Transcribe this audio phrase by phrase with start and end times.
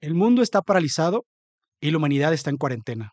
[0.00, 1.24] El mundo está paralizado
[1.80, 3.12] y la humanidad está en cuarentena.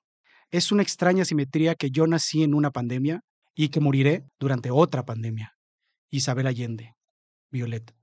[0.51, 3.21] Es una extraña simetría que yo nací en una pandemia
[3.55, 5.53] y que moriré durante otra pandemia.
[6.11, 6.93] Isabel Allende,
[7.51, 7.93] Violet.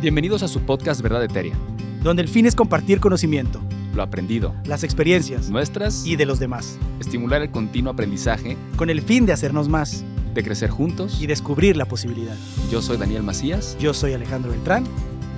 [0.00, 1.58] Bienvenidos a su podcast Verdad Eteria.
[2.04, 3.60] Donde el fin es compartir conocimiento,
[3.94, 9.02] Lo aprendido, las experiencias nuestras y de los demás, estimular el continuo aprendizaje, con el
[9.02, 10.04] fin de hacernos más
[10.34, 11.20] de crecer juntos.
[11.20, 12.36] y descubrir la posibilidad.
[12.70, 13.76] Yo soy Daniel Macías.
[13.80, 14.84] Yo soy Alejandro Beltrán.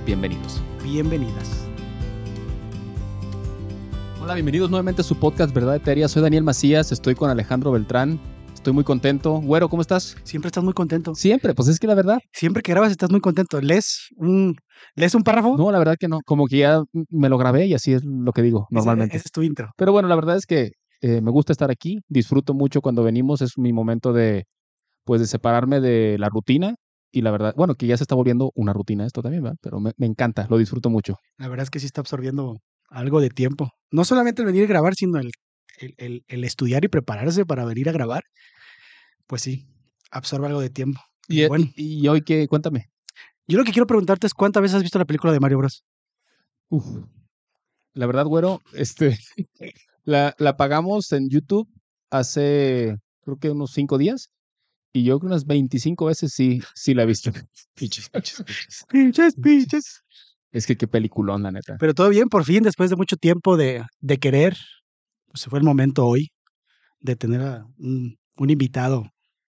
[0.05, 0.61] Bienvenidos.
[0.83, 1.67] Bienvenidas.
[4.21, 6.07] Hola, bienvenidos nuevamente a su podcast Verdad Eteria.
[6.07, 8.19] Soy Daniel Macías, estoy con Alejandro Beltrán.
[8.53, 9.41] Estoy muy contento.
[9.41, 10.15] Güero, ¿cómo estás?
[10.23, 11.15] Siempre estás muy contento.
[11.15, 12.19] Siempre, pues es que la verdad.
[12.31, 13.59] Siempre que grabas estás muy contento.
[13.59, 14.55] ¿Lees un,
[14.95, 15.57] ¿lees un párrafo?
[15.57, 16.19] No, la verdad que no.
[16.25, 19.17] Como que ya me lo grabé y así es lo que digo Ese- normalmente.
[19.17, 19.71] Ese es tu intro.
[19.77, 22.01] Pero bueno, la verdad es que eh, me gusta estar aquí.
[22.07, 23.41] Disfruto mucho cuando venimos.
[23.41, 24.45] Es mi momento de,
[25.05, 26.75] pues, de separarme de la rutina.
[27.11, 29.57] Y la verdad, bueno, que ya se está volviendo una rutina esto también, ¿verdad?
[29.61, 31.17] Pero me, me encanta, lo disfruto mucho.
[31.37, 33.69] La verdad es que sí está absorbiendo algo de tiempo.
[33.91, 35.31] No solamente el venir a grabar, sino el,
[35.79, 38.23] el, el- el estudiar y prepararse para venir a grabar.
[39.27, 39.67] Pues sí,
[40.09, 41.01] absorbe algo de tiempo.
[41.27, 41.65] Y, Bueno.
[41.75, 42.85] y, y hoy qué, cuéntame.
[43.47, 45.83] Yo lo que quiero preguntarte es cuántas veces has visto la película de Mario Bros.
[46.69, 46.85] Uf.
[47.93, 49.17] La verdad, güero, este,
[50.05, 51.67] la, la pagamos en YouTube
[52.09, 54.29] hace, creo que unos cinco días.
[54.93, 57.31] Y yo creo que unas 25 veces sí, sí la he visto.
[57.75, 58.85] Piches, piches, piches.
[58.89, 60.03] Pinches, pinches.
[60.51, 61.77] Es que qué peliculón, la neta.
[61.79, 64.57] Pero todo bien, por fin, después de mucho tiempo de, de querer,
[65.27, 66.31] pues fue el momento hoy
[66.99, 69.05] de tener a un, un invitado.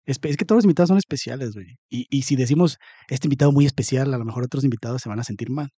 [0.05, 1.77] Es que todos los invitados son especiales, güey.
[1.89, 2.77] Y, y si decimos
[3.09, 5.69] este invitado muy especial, a lo mejor otros invitados se van a sentir mal.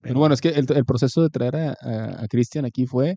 [0.00, 3.16] Pero bueno, es que el, el proceso de traer a, a, a Cristian aquí fue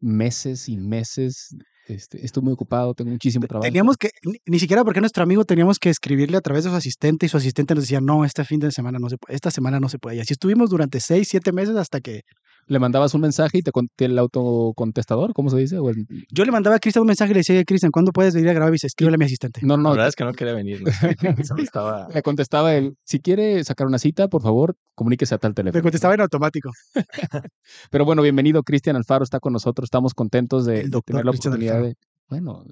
[0.00, 1.54] meses y meses.
[1.86, 3.64] Este, estoy muy ocupado, tengo muchísimo trabajo.
[3.64, 6.76] Teníamos que, ni, ni siquiera porque nuestro amigo teníamos que escribirle a través de su
[6.76, 9.50] asistente y su asistente nos decía, no, este fin de semana no se puede, esta
[9.50, 10.16] semana no se puede.
[10.16, 12.22] Y así estuvimos durante seis, siete meses hasta que
[12.66, 13.70] Le mandabas un mensaje y te
[14.04, 15.78] el autocontestador, ¿cómo se dice?
[15.78, 18.12] O el- yo le mandaba a Cristian un mensaje y le decía, "Oye, Cristian, ¿cuándo
[18.12, 18.70] puedes venir a grabar?
[18.72, 19.60] Y dice, escríbele a mi asistente.
[19.64, 20.80] no, La no, verdad es que no quería venir.
[20.82, 20.86] ¿no?
[21.44, 22.08] Solo estaba.
[22.08, 25.82] le contestaba él, si quiere sacar una cita, por favor, comuníquese a tal teléfono.
[25.82, 26.70] contestaba en automático.
[27.90, 31.30] Pero bueno, bienvenido, Cristian Alfaro está con nosotros, estamos contentos de, de doctor tener la
[31.32, 31.88] oportunidad Alfaro.
[31.88, 31.96] de,
[32.28, 32.64] bueno,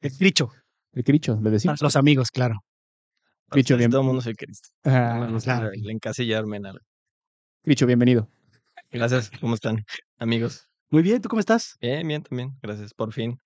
[0.00, 0.50] El Cricho.
[0.92, 1.80] el Cricho, le decimos.
[1.82, 2.60] Los amigos, claro.
[3.50, 4.68] Cricho, bien- Todo el mundo soy Cristo.
[4.84, 5.70] Ah, No, no, claro.
[5.72, 6.80] El encasillarme en algo.
[7.62, 8.28] Cricho, bienvenido.
[8.90, 9.30] Gracias.
[9.40, 9.84] ¿Cómo están,
[10.18, 10.66] amigos?
[10.90, 11.76] Muy bien, ¿tú cómo estás?
[11.80, 12.50] Bien, bien también.
[12.62, 12.92] Gracias.
[12.94, 13.36] Por fin.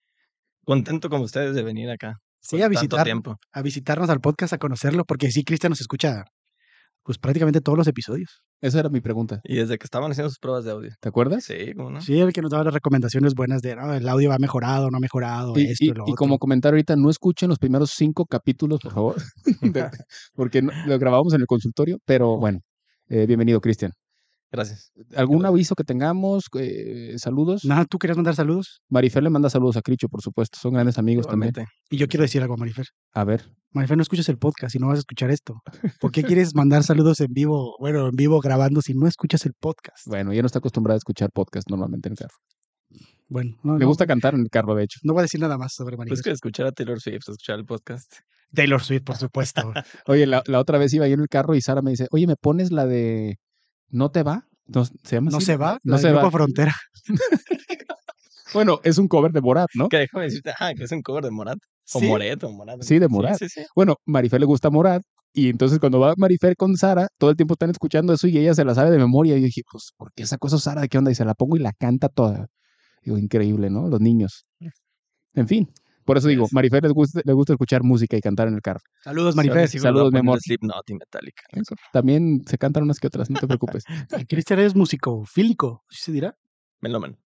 [0.64, 2.16] Contento como ustedes de venir acá.
[2.40, 3.36] Sí, a tanto visitar, tiempo.
[3.52, 6.24] a visitarnos al podcast, a conocerlo, porque sí, Cristian nos escucha
[7.02, 8.42] pues prácticamente todos los episodios.
[8.62, 9.40] Esa era mi pregunta.
[9.44, 10.90] Y desde que estaban haciendo sus pruebas de audio.
[11.00, 11.44] ¿Te acuerdas?
[11.44, 12.00] Sí, ¿cómo no?
[12.00, 14.96] Sí, el que nos daba las recomendaciones buenas de, no, el audio va mejorado, no
[14.96, 16.14] ha mejorado, Y, esto y- y lo y otro.
[16.14, 19.16] como comentario ahorita, no escuchen los primeros cinco capítulos, por favor,
[19.60, 19.90] de-
[20.34, 22.60] porque no- lo grabamos en el consultorio, pero bueno,
[23.08, 23.92] eh, bienvenido, Cristian.
[24.54, 24.92] Gracias.
[25.16, 25.52] ¿Algún Gracias.
[25.54, 26.44] aviso que tengamos?
[26.58, 27.64] Eh, ¿Saludos?
[27.64, 28.82] Nada, ¿tú querías mandar saludos?
[28.88, 31.50] Marifer le manda saludos a Cricho, por supuesto, son grandes amigos también.
[31.50, 31.72] Igualmente.
[31.90, 32.86] Y yo quiero decir algo, Marifer.
[33.12, 35.54] A ver, Marifer, no escuchas el podcast y no vas a escuchar esto.
[36.00, 39.54] ¿Por qué quieres mandar saludos en vivo, bueno, en vivo grabando si no escuchas el
[39.58, 40.06] podcast?
[40.06, 42.36] bueno, ya no está acostumbrada a escuchar podcast normalmente en el carro.
[43.28, 45.00] Bueno, no, no- gusta cantar en el carro, de hecho.
[45.02, 46.14] no voy a decir nada más sobre Marifer.
[46.16, 48.12] Pues que escuchar a Taylor Swift, escuchar el podcast.
[48.54, 49.62] Taylor Swift, por supuesto.
[50.06, 52.26] Oye, la, la otra vez iba yo en el carro y Sara me dice, oye,
[52.28, 53.38] ¿me pones la de
[53.94, 54.44] ¿No te va?
[54.66, 55.78] No, ¿Se llama ¿No se va?
[55.84, 56.30] No La se del va.
[56.30, 56.74] Frontera.
[58.52, 59.88] Bueno, es un cover de Borat, ¿no?
[59.88, 61.58] Que déjame decirte, ah, que es un cover de Morat.
[61.92, 62.06] O Sí.
[62.06, 62.82] Moret, o Morat.
[62.82, 63.36] Sí, de Morat.
[63.36, 63.66] Sí, sí, sí.
[63.74, 67.54] Bueno, Marifer le gusta Morat y entonces cuando va Marifer con Sara, todo el tiempo
[67.54, 69.36] están escuchando eso y ella se la sabe de memoria.
[69.36, 70.86] Y yo dije, pues, ¿por qué esa cosa Sara?
[70.86, 71.10] ¿Qué onda?
[71.10, 72.46] Y se la pongo y la canta toda.
[73.02, 73.88] Digo, increíble, ¿no?
[73.88, 74.46] Los niños.
[75.34, 75.68] En fin,
[76.04, 76.52] por eso digo, Es.
[76.52, 78.80] Marifer les gusta, le gusta escuchar música y cantar en el carro.
[79.02, 79.68] Saludos, Marifer.
[79.68, 80.40] sí Saludos, mi amor.
[80.40, 81.42] Slipknot y Metallica.
[81.92, 83.84] También se cantan unas que otras, no te preocupes.
[84.28, 86.36] Cristian es músico fílico, ¿sí se dirá?
[86.80, 87.18] Melómano.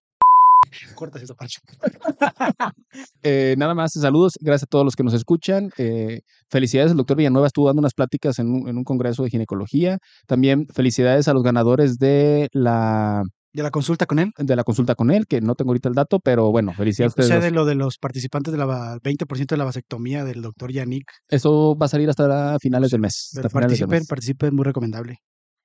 [0.94, 1.54] Cortas esa parte.
[3.22, 5.70] Eh, nada más, saludos, gracias a todos los que nos escuchan.
[5.76, 9.30] Eh, felicidades, el doctor Villanueva estuvo dando unas pláticas en un, en un congreso de
[9.30, 9.98] ginecología.
[10.26, 13.22] También felicidades a los ganadores de la,
[13.52, 14.30] De la consulta con él.
[14.36, 17.28] de la consulta con él, que no tengo ahorita el dato, pero bueno, felicidades ustedes.
[17.28, 20.70] Sucede los- lo de los participantes de la va- 20% de la vasectomía del doctor
[20.70, 21.10] Yannick.
[21.28, 23.30] Eso va a salir hasta finales del mes.
[23.34, 24.06] Pero hasta finales del participen, mes.
[24.08, 25.16] participen, muy recomendable.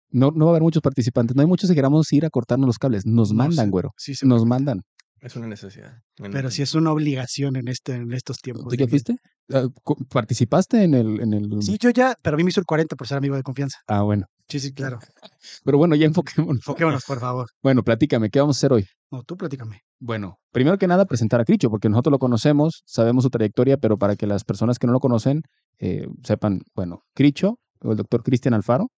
[0.10, 1.36] No, no va a haber muchos participantes.
[1.36, 3.06] No hay muchos que queramos ir a cortarnos los cables.
[3.06, 3.92] Nos No mandan, sé, güero.
[3.98, 4.82] Sí, Nos mandan.
[5.24, 6.02] Es una necesidad.
[6.18, 8.68] pero sí es una obligación en este en estos tiempos.
[8.68, 9.16] ¿Tú ya fuiste?
[9.54, 9.68] Ah,
[10.10, 11.62] ¿Participaste en el, en el...?
[11.62, 13.80] Sí, yo ya, pero a mí me hizo el 40 por ser amigo de confianza.
[13.88, 14.26] Ah, bueno.
[14.50, 15.00] Sí, sí, claro.
[15.64, 16.58] Pero bueno, ya enfoquémonos.
[16.58, 17.48] Enfoquémonos, por favor.
[17.64, 18.86] Bueno, platícame, ¿qué vamos a hacer hoy?
[19.10, 19.80] No, tú platícame.
[20.00, 23.98] Bueno, primero que nada, presentar a Cricho, porque nosotros lo conocemos, sabemos su trayectoria, pero
[23.98, 25.42] para que las personas que no lo conocen
[25.80, 28.90] eh, sepan, bueno, Cricho, o el doctor Cristian Alfaro,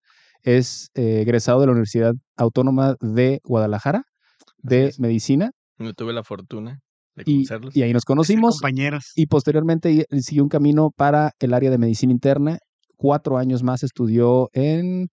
[0.41, 4.03] es eh, egresado de la Universidad Autónoma de Guadalajara
[4.57, 4.93] de.
[4.97, 6.79] Medicina Yo tuve la fortuna
[7.15, 7.75] de conocerlos.
[7.75, 9.11] y ahí nos conocimos Compañeros.
[9.15, 12.59] y posteriormente siguió un camino para el área de medicina interna.
[12.97, 15.09] Cuatro años más estudió en,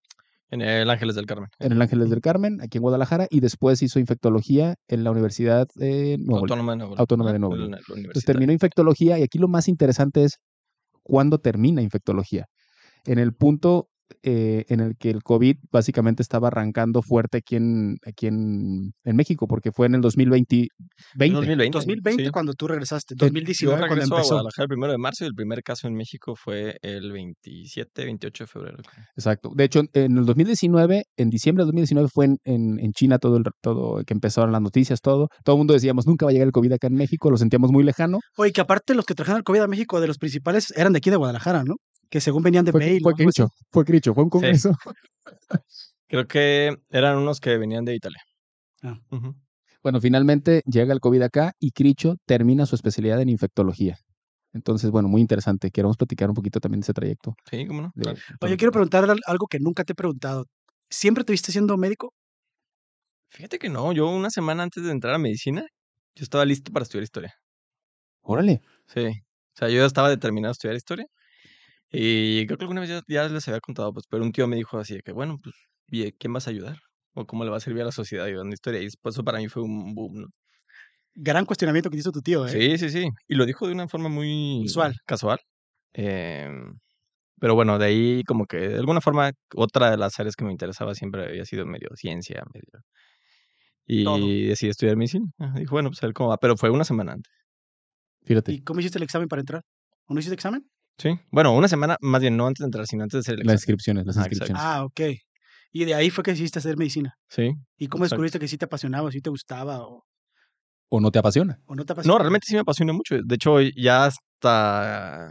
[0.51, 1.49] En el Ángeles del Carmen.
[1.59, 5.67] en el Ángeles del Carmen, aquí en Guadalajara, y después hizo infectología en la Universidad
[5.75, 6.41] de Nuevo.
[6.43, 6.95] Autónoma de Nuevo.
[6.99, 10.37] Autónoma de Nuevo la- Entonces terminó infectología y aquí lo más interesante es
[11.03, 12.47] cuándo termina infectología.
[13.05, 13.89] En el punto
[14.23, 19.17] eh, en el que el COVID básicamente estaba arrancando fuerte aquí en, aquí en, en
[19.17, 20.69] México, porque fue en el 2020.
[21.15, 21.37] 20.
[21.37, 21.77] 2020.
[21.77, 22.31] 2020 sí.
[22.31, 23.15] cuando tú regresaste.
[23.17, 24.35] Yo 2019 cuando regreso a empezó.
[24.35, 28.45] Guadalajara el primero de marzo y el primer caso en México fue el 27, 28
[28.45, 28.79] de febrero.
[29.17, 29.51] Exacto.
[29.55, 33.37] De hecho, en el 2019, en diciembre de 2019 fue en, en, en China todo
[33.37, 35.29] el todo que empezaron las noticias, todo.
[35.45, 37.71] Todo el mundo decíamos, nunca va a llegar el COVID acá en México, lo sentíamos
[37.71, 38.21] muy lejano.
[38.37, 40.99] Oye, que aparte los que trajeron el COVID a México de los principales eran de
[40.99, 41.77] aquí de Guadalajara, ¿no?
[42.13, 43.01] Que según venían de Fue, Bale.
[43.01, 43.23] fue así.
[43.25, 44.71] Cricho, fue Cricho, fue un congreso.
[46.09, 48.21] Creo que eran unos que venían de Italia.
[48.83, 49.01] Ah.
[49.83, 53.97] Bueno, finalmente llega el COVID acá y Cricho termina su especialidad en infectología.
[54.53, 55.71] Entonces, bueno, muy interesante.
[55.71, 57.35] Queremos platicar un poquito también de ese trayecto.
[57.51, 57.93] Sí, cómo no.
[57.95, 58.19] de- Claro.
[58.43, 60.45] Oye, quiero preguntar al- algo que nunca te he preguntado.
[60.91, 62.13] ¿Siempre te viste siendo médico?
[63.31, 65.63] Fíjate que no, yo una semana antes de entrar a medicina,
[66.15, 67.33] yo estaba listo para estudiar historia.
[68.21, 68.61] Órale.
[68.89, 69.07] Sí.
[69.07, 71.07] O sea, yo ya estaba determinado a estudiar historia.
[71.93, 74.57] Y creo que alguna vez ya, ya les había contado, pues, pero un tío me
[74.57, 75.55] dijo así de que, bueno, pues,
[75.89, 76.79] ¿y a quién vas a ayudar?
[77.15, 78.81] ¿O cómo le va a servir a la sociedad ayudando historia?
[78.81, 80.27] Y pues, eso para mí fue un boom, ¿no?
[81.15, 82.49] Gran cuestionamiento que hizo tu tío, ¿eh?
[82.49, 83.09] Sí, sí, sí.
[83.29, 84.97] Y lo dijo de una forma muy Casual.
[85.05, 85.39] Casual.
[85.93, 86.79] Em,
[87.39, 90.53] pero bueno, de ahí como que de alguna forma otra de las áreas que me
[90.53, 92.83] interesaba siempre había sido medio ciencia, medio...
[94.05, 94.17] Todo.
[94.17, 95.27] Y decidí estudiar medicina.
[95.55, 96.39] Dije, bueno, pues a ver cómo va.
[96.39, 97.33] Pero fue una semana antes.
[98.25, 98.53] Fíjate.
[98.53, 99.63] ¿Y cómo hiciste el examen para entrar?
[100.07, 100.65] ¿O no hiciste examen?
[101.03, 101.19] Sí.
[101.33, 103.55] Bueno, una semana, más bien no antes de entrar, sino antes de hacer el Las
[103.55, 104.63] inscripciones, las Ah, inscripciones.
[104.65, 105.01] Ah, ok.
[105.73, 107.17] Y de ahí fue que decidiste hacer medicina.
[107.29, 107.55] Sí.
[107.77, 108.15] ¿Y cómo Exacto.
[108.17, 110.05] descubriste que sí te apasionaba, sí te gustaba o,
[110.91, 111.59] ¿O no te apasiona?
[111.67, 112.19] o no te apasionaba?
[112.19, 113.17] No, realmente sí me apasiona mucho.
[113.21, 115.31] De hecho, ya hasta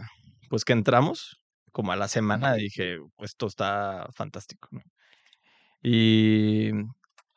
[0.50, 1.40] pues que entramos,
[1.70, 4.68] como a la semana, dije, pues esto está fantástico.
[4.72, 4.82] ¿no?
[5.82, 6.70] Y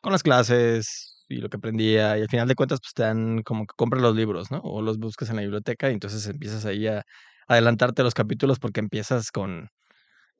[0.02, 3.42] con las clases y lo que aprendía, y al final de cuentas, pues te dan
[3.42, 4.58] como que compras los libros, ¿no?
[4.58, 7.02] O los buscas en la biblioteca y entonces empiezas ahí a
[7.46, 9.68] adelantarte los capítulos porque empiezas con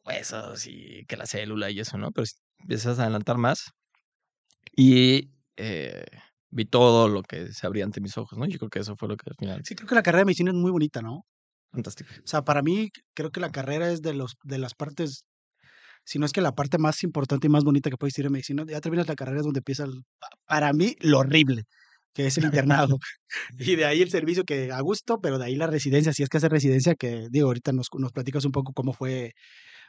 [0.04, 2.12] huesos y que la célula y eso, ¿no?
[2.12, 2.26] Pero
[2.60, 3.70] empiezas a adelantar más
[4.76, 6.04] y eh,
[6.50, 8.46] vi todo lo que se abría ante mis ojos, ¿no?
[8.46, 9.62] Yo creo que eso fue lo que al final...
[9.64, 11.24] Sí, creo que la carrera de medicina es muy bonita, ¿no?
[11.72, 12.10] Fantástico.
[12.18, 15.24] O sea, para mí, creo que la carrera es de los de las partes,
[16.04, 18.32] si no es que la parte más importante y más bonita que puedes ir en
[18.32, 18.64] medicina.
[18.68, 20.04] Ya terminas la carrera es donde empieza, el-
[20.46, 21.64] para mí, lo horrible,
[22.16, 22.98] que es el internado.
[23.58, 26.30] y de ahí el servicio que a gusto, pero de ahí la residencia, si es
[26.30, 29.32] que hace residencia, que digo, ahorita nos, nos platicas un poco cómo fue,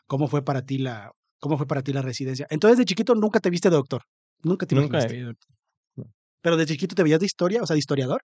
[0.07, 2.47] cómo fue para ti la, cómo fue para ti la residencia.
[2.49, 4.01] Entonces, de chiquito nunca te viste doctor.
[4.43, 5.25] Nunca te Nunca he imaginaste.
[5.25, 5.47] visto.
[6.41, 8.21] Pero de chiquito te veías de historia, o sea, de historiador.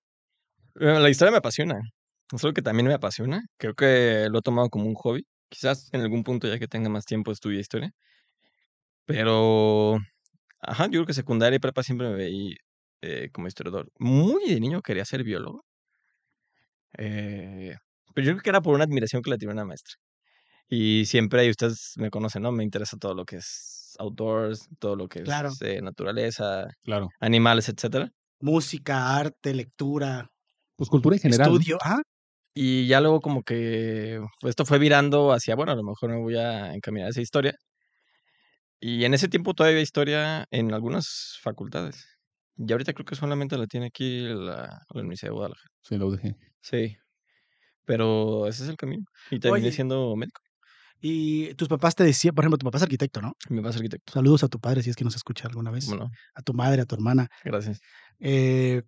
[0.76, 1.76] La historia me apasiona.
[2.32, 3.42] Es algo que también me apasiona.
[3.58, 5.26] Creo que lo he tomado como un hobby.
[5.50, 7.92] Quizás en algún punto, ya que tenga más tiempo, estudie historia.
[9.06, 9.98] Pero,
[10.62, 12.56] ajá, yo creo que secundaria y prepa siempre me veí
[13.04, 13.92] eh, como historiador.
[14.00, 15.66] Muy de niño quería ser biólogo.
[16.98, 17.76] Eh,
[18.14, 19.96] pero yo creo que era por una admiración que le tenía una maestra.
[20.70, 22.52] Y siempre, y ustedes me conocen, ¿no?
[22.54, 25.60] Me interesa todo lo que es outdoors, todo lo que es Claro.
[25.62, 27.14] eh, naturaleza, Claro.
[27.22, 28.12] animales, etcétera.
[28.42, 30.32] Música, arte, lectura,
[30.76, 31.58] Pues cultura en general.
[31.58, 31.78] estudio.
[31.84, 32.02] Ah,
[32.56, 36.38] Y ya luego como que esto fue virando hacia, bueno, a lo mejor me voy
[36.38, 37.56] a encaminar a esa historia.
[38.80, 42.06] Y en ese tiempo todavía había historia en algunas facultades.
[42.58, 45.70] Y ahorita creo que solamente la tiene aquí la, la Universidad de Guadalajara.
[45.82, 46.36] Sí, lo dejé.
[46.62, 46.96] Sí.
[47.86, 49.06] Pero ese es el camino.
[49.32, 49.72] Y terminé Oye.
[49.72, 50.42] siendo médico.
[51.02, 53.34] y tus papás te decían, por ejemplo, tu papá es arquitecto, ¿no?
[53.50, 54.14] Me vas a arquitecto.
[54.14, 55.90] Saludos a tu padre si es que nos escucha alguna vez.
[56.36, 57.28] A tu madre, a tu hermana.
[57.44, 57.82] Gracias.
[58.20, 58.84] Eh,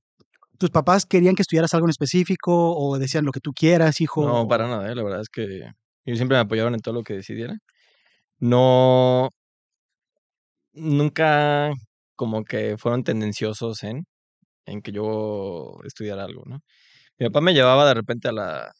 [0.57, 4.25] ¿Tus papás querían que estudiaras algo en específico o decían lo que tú quieras, hijo?
[4.25, 4.95] No, para nada, ¿eh?
[4.95, 5.43] la verdad es que
[6.05, 7.57] ellos siempre me apoyaron en todo lo que decidiera.
[8.39, 9.29] No,
[10.73, 11.71] nunca
[12.15, 14.05] como que fueron tendenciosos en,
[14.65, 16.59] en que yo estudiara algo, ¿no?
[17.19, 18.71] Mi papá me llevaba de repente a la,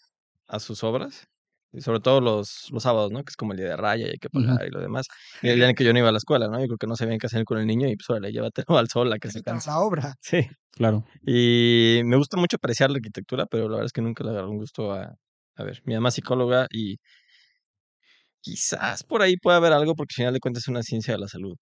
[0.48, 1.28] a sus obras,
[1.76, 3.24] y sobre todo los, los sábados, ¿no?
[3.24, 5.08] Que es como el día de raya y hay que pagar y lo demás.
[5.42, 6.60] Y el día en que yo no iba a la escuela, ¿no?
[6.60, 8.88] Yo creo que no sabían qué hacer con el niño y pues órale, llévatelo al
[8.88, 9.70] sol a que se canse.
[9.70, 10.14] La obra.
[10.22, 10.48] Sí.
[10.72, 11.06] Claro.
[11.26, 14.48] Y me gusta mucho apreciar la arquitectura, pero la verdad es que nunca le agarré
[14.48, 15.14] un gusto a,
[15.56, 16.98] a ver, mi mamá es psicóloga y
[18.42, 21.20] quizás por ahí pueda haber algo porque al final de cuentas es una ciencia de
[21.20, 21.56] la salud.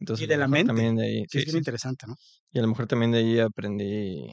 [0.00, 1.52] Enentonces, Y de a lo la mejor mente, También de ahí, Sí, sí, es bien
[1.52, 1.58] sí.
[1.58, 2.14] interesante, ¿no?
[2.52, 4.26] Y a lo mejor también de ahí aprendí,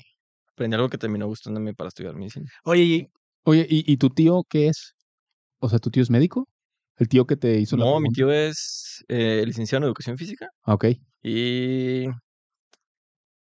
[0.54, 2.50] aprendí algo que terminó gustándome para estudiar medicina.
[2.64, 3.08] Oye, y
[3.44, 4.94] Oye, ¿y, y tu tío qué es?
[5.60, 6.48] O sea, ¿tu tío es médico?
[6.98, 10.50] El tío que te hizo la No, mi tío es eh, licenciado en educación física
[10.64, 10.86] Ah, ok.
[11.24, 12.06] y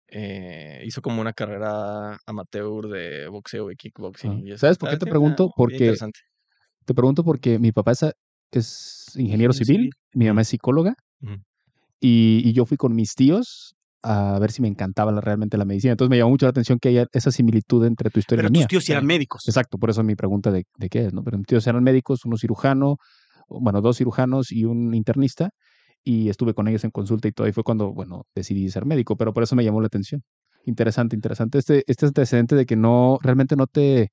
[0.08, 4.32] eh, hizo como una carrera amateur de boxeo y kickboxing.
[4.32, 4.40] Ah.
[4.44, 4.58] y eso.
[4.60, 5.48] ¿Sabes por Ah, qué te sí, pregunto?
[5.50, 6.20] ah, Porque- interesante.
[6.84, 8.12] Te pregunto porque mi papá es, a-
[8.50, 9.90] es ingeniero civil, civil.
[10.14, 11.36] mi mamá es psicóloga Ujú.
[12.00, 15.64] Y, y yo fui con mis tíos a ver si me encantaba la- realmente la
[15.64, 15.92] medicina.
[15.92, 18.50] Entonces me llamó mucho la atención que haya esa similitud entre tu historia Pero y
[18.50, 18.66] la tus mía.
[18.68, 19.08] tíos sí eran Sí.
[19.08, 19.42] médicos.
[19.46, 21.22] Exacto, por eso mi pregunta de, de qué es, ¿no?
[21.24, 22.96] Pero mis tíos eran médicos, uno cirujano,
[23.48, 25.50] bueno, dos cirujanos y un internista,
[26.04, 29.16] y estuve con ellos en consulta y todo, y fue cuando, bueno, decidí ser médico,
[29.16, 30.22] pero por eso me llamó la atención.
[30.64, 31.58] Interesante, interesante.
[31.58, 34.10] Este, este antecedente de que no, realmente no te,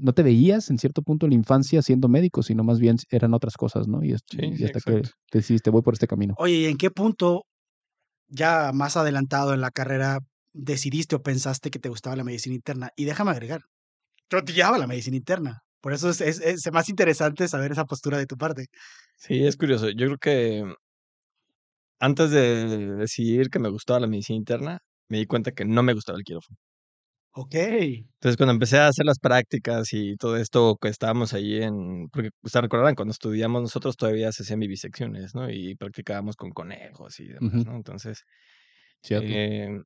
[0.00, 3.34] no te veías en cierto punto en la infancia siendo médico, sino más bien eran
[3.34, 4.02] otras cosas, ¿no?
[4.04, 5.02] Y, est- Sí, y sí, hasta que
[5.32, 6.34] decidiste, voy por este camino.
[6.36, 7.44] Oye, ¿y en qué punto,
[8.28, 10.20] ya más adelantado en la carrera,
[10.54, 12.90] decidiste o pensaste que te gustaba la medicina interna?
[12.96, 13.62] Y déjame agregar,
[14.28, 15.60] te odiaba la medicina interna.
[15.82, 18.66] Por eso es, es, es más interesante saber esa postura de tu parte.
[19.16, 19.88] Sí, es curioso.
[19.90, 20.74] Yo creo que
[21.98, 22.66] antes de
[22.96, 24.78] decidir que me gustaba la medicina interna,
[25.08, 26.56] me di cuenta que no me gustaba el quirófano.
[27.32, 27.54] Ok.
[27.54, 32.30] Entonces, cuando empecé a hacer las prácticas y todo esto, que estábamos ahí en, porque
[32.42, 35.48] ustedes recordarán, cuando estudiamos nosotros todavía se hacían vivisecciones, ¿no?
[35.48, 37.64] Y practicábamos con conejos y demás.
[37.64, 37.76] ¿no?
[37.76, 38.24] Entonces,
[39.02, 39.26] ¿Cierto?
[39.30, 39.80] eh,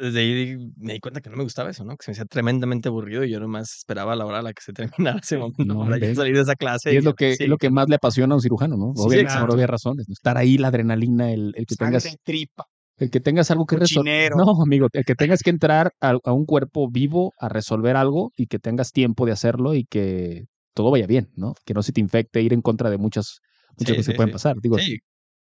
[0.00, 1.96] desde ahí me di cuenta que no me gustaba eso, ¿no?
[1.96, 4.62] Que se me hacía tremendamente aburrido y yo nomás esperaba la hora a la que
[4.62, 6.92] se terminara ese momento No para salir de esa clase.
[6.92, 8.92] y es lo que, sí, es lo que más le apasiona a un cirujano, ¿no?
[8.94, 9.46] Sí, Obvia- exacto.
[9.46, 10.06] por obvias razones.
[10.08, 10.12] ¿no?
[10.12, 12.66] Estar ahí, la adrenalina, el, el que tengas Sangre, tripa.
[12.98, 14.32] El que tengas algo que resolver.
[14.34, 18.32] No, amigo, el que tengas que entrar a, a un cuerpo vivo a resolver algo
[18.36, 21.54] y que tengas tiempo de hacerlo y que todo vaya bien, ¿no?
[21.64, 23.40] Que no se te infecte, ir en contra de muchas,
[23.76, 24.32] muchas Sí, cosas que sí, pueden sí.
[24.32, 24.56] pasar.
[24.60, 24.98] Digo, Sí,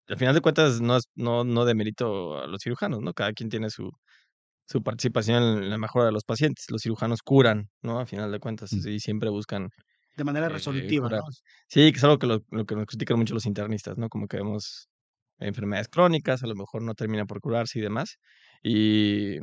[0.09, 3.14] al final de cuentas no es, no, no demerito a los cirujanos, ¿no?
[3.14, 3.90] Cada quien tiene su,
[4.66, 6.66] su participación en la mejora de los pacientes.
[6.71, 8.00] Los cirujanos curan, ¿no?
[8.00, 8.88] Al final de cuentas, Mm.
[8.88, 9.71] y siempre buscan
[10.16, 11.21] De manera eh, resolutiva, curar.
[11.21, 11.26] ¿no?
[11.68, 14.09] Sí, que es algo que lo, lo que nos critican mucho los internistas, ¿no?
[14.09, 14.88] Como que vemos
[15.38, 18.18] enfermedades crónicas, a lo mejor no termina por curarse y demás.
[18.62, 19.38] Y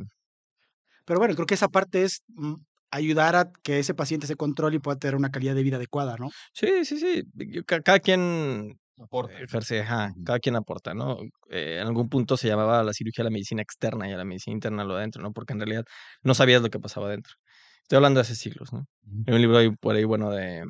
[1.04, 2.54] Pero bueno, creo que esa parte es mm,
[2.90, 6.16] ayudar a que ese paciente se controle y pueda tener una calidad de vida adecuada,
[6.18, 6.32] ¿no?
[6.52, 7.22] sí, sí, sí,
[7.66, 9.40] cada quien Aporta.
[9.42, 11.18] ejerce, ajá, cada quien aporta, ¿no?
[11.50, 14.54] Eh, en algún punto se llamaba la cirugía la medicina externa y a la medicina
[14.54, 15.32] interna lo de adentro, ¿no?
[15.32, 15.84] Porque en realidad
[16.22, 17.34] no sabías lo que pasaba adentro.
[17.82, 18.86] Estoy hablando de hace siglos, ¿no?
[19.26, 20.64] Hay un libro ahí por ahí bueno de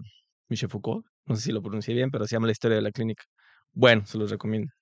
[0.48, 2.90] Michel Foucault, no sé si lo pronuncié bien, pero se llama La historia de la
[2.92, 3.24] clínica.
[3.72, 4.72] Bueno, se los recomiendo.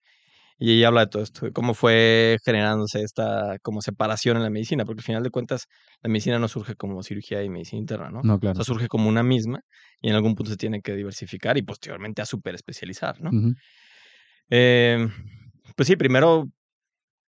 [0.59, 4.51] Y ella habla de todo esto, de cómo fue generándose esta como separación en la
[4.51, 5.67] medicina, porque al final de cuentas
[6.03, 8.21] la medicina no surge como cirugía y medicina interna, ¿no?
[8.23, 8.55] No, O claro.
[8.55, 9.61] sea, surge como una misma
[10.01, 13.31] y en algún punto se tiene que diversificar y posteriormente a super especializar, ¿no?
[13.31, 13.55] Ujú.
[14.51, 15.09] Eh,
[15.77, 16.47] pues sí, primero,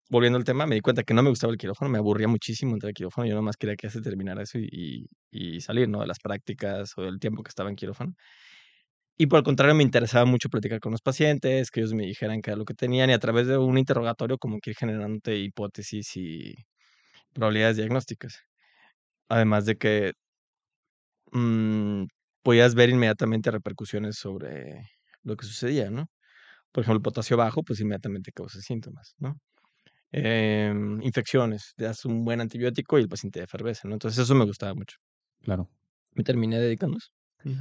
[0.10, 2.74] volviendo al tema, me di cuenta que no me gustaba el quirófano, me aburría muchísimo
[2.74, 6.02] entrar al quirófano, yo nomás quería que se terminara eso y, y, y salir, ¿no?
[6.02, 8.14] De las prácticas o del tiempo que estaba en quirófano.
[9.18, 12.42] Y por el contrario, me interesaba mucho platicar con los pacientes, que ellos me dijeran
[12.42, 15.38] qué era lo que tenían y a través de un interrogatorio como que ir generándote
[15.38, 16.56] hipótesis y
[17.34, 18.42] probabilidades diagnósticas.
[19.30, 20.14] Además de que
[21.32, 22.06] mm,
[22.44, 24.90] podías ver inmediatamente repercusiones sobre
[25.24, 26.08] lo que sucedía, ¿no?
[26.72, 29.38] Por ejemplo, el potasio bajo, pues inmediatamente causa síntomas, ¿no?
[30.12, 33.96] Em, infecciones, te das un buen antibiótico y el paciente efervece, ¿no?
[33.96, 34.98] Entonces eso me gustaba mucho.
[35.42, 35.70] Claro.
[36.16, 37.10] Me terminé eso.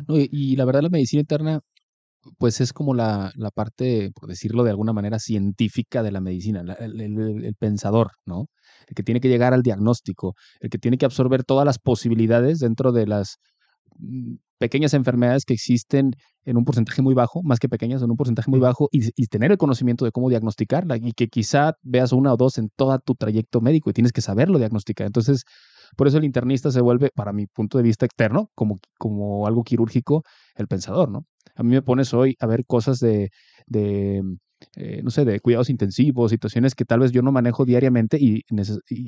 [0.08, 1.60] No, y, y la verdad, la medicina interna,
[2.38, 6.62] pues es como la, la parte, por decirlo de alguna manera, científica de la medicina,
[6.64, 8.48] la- el, el- el pensador, ¿no?
[8.88, 12.60] El que tiene que llegar al diagnóstico, el que tiene que absorber todas las posibilidades
[12.60, 13.38] dentro de las
[13.98, 16.12] mm, pequeñas enfermedades que existen
[16.44, 19.26] en un porcentaje muy bajo, más que pequeñas, en un porcentaje muy bajo, y, y
[19.28, 22.98] tener el conocimiento de cómo diagnosticarla, y que quizá veas una o dos en todo
[23.00, 25.06] tu trayecto médico y tienes que saberlo diagnosticar.
[25.06, 25.44] Entonces,
[25.94, 29.62] por eso el internista se vuelve, para mi punto de vista externo, como, como algo
[29.64, 30.22] quirúrgico,
[30.56, 31.24] el pensador, ¿no?
[31.56, 33.30] A mí me pones hoy a ver cosas de,
[33.66, 34.22] de
[34.76, 38.42] eh, no sé, de cuidados intensivos, situaciones que tal vez yo no manejo diariamente y,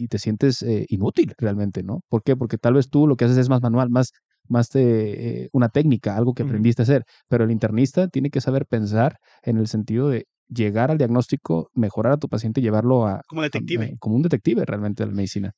[0.09, 2.00] te sientes eh, inútil realmente, ¿no?
[2.09, 2.37] ¿Por qué?
[2.37, 4.12] Porque tal vez tú lo que haces es más manual, más,
[4.49, 8.40] más de eh, una técnica, algo que aprendiste a hacer, pero el internista tiene que
[8.40, 13.07] saber pensar en el sentido de llegar al diagnóstico, mejorar a tu paciente y llevarlo
[13.07, 13.85] a, Como a- detective.
[13.87, 15.52] a- como un detective realmente de la medicina.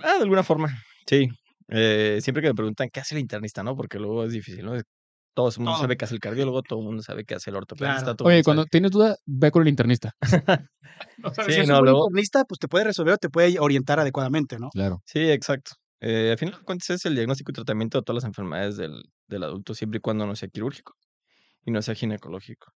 [0.00, 0.68] Ah, de alguna forma,
[1.06, 1.28] sí.
[1.68, 3.74] Eh, siempre que me preguntan qué hace el internista, ¿no?
[3.76, 4.72] Porque luego es difícil, ¿no?
[5.34, 5.80] Todo el mundo Todo.
[5.82, 8.00] sabe qué hace el cardiólogo, todo el mundo sabe qué hace el ortopedista.
[8.02, 8.16] Claro.
[8.16, 10.12] todo el Oye, cuando sabe- tienes duda, ve con el internista.
[11.46, 14.00] si Sí, es no, un luego- internista, pues te puede resolver o te puede orientar
[14.00, 14.70] adecuadamente, ¿no?
[14.70, 15.02] Claro.
[15.04, 15.72] Sí, exacto.
[16.00, 19.02] Eh, al final de cuentas es el diagnóstico y tratamiento de todas las enfermedades del,
[19.28, 20.94] del adulto, siempre y cuando no sea quirúrgico
[21.64, 22.72] y no sea ginecológico.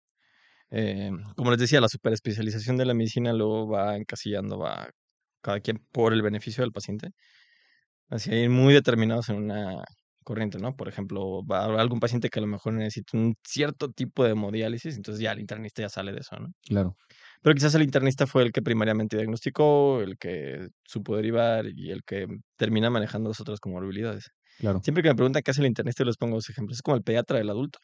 [0.70, 4.88] Eh, como les decía, la superespecialización de la medicina luego va encasillando, va
[5.40, 7.10] cada quien por el beneficio del paciente,
[8.08, 9.84] así ir muy determinados en una
[10.28, 10.76] corriente, ¿no?
[10.76, 14.24] Por ejemplo, va a haber algún paciente que a lo mejor necesita un cierto tipo
[14.24, 16.48] de hemodiálisis, entonces ya el internista ya sale de eso, ¿no?
[16.68, 16.96] Claro.
[17.40, 22.02] Pero quizás el internista fue el que primariamente diagnosticó, el que supo derivar y el
[22.04, 22.26] que
[22.56, 24.30] termina manejando las otras comorbilidades.
[24.58, 24.80] Claro.
[24.82, 26.76] Siempre que me preguntan qué hace el internista, yo les pongo dos ejemplos.
[26.76, 27.78] Es como el pediatra del adulto.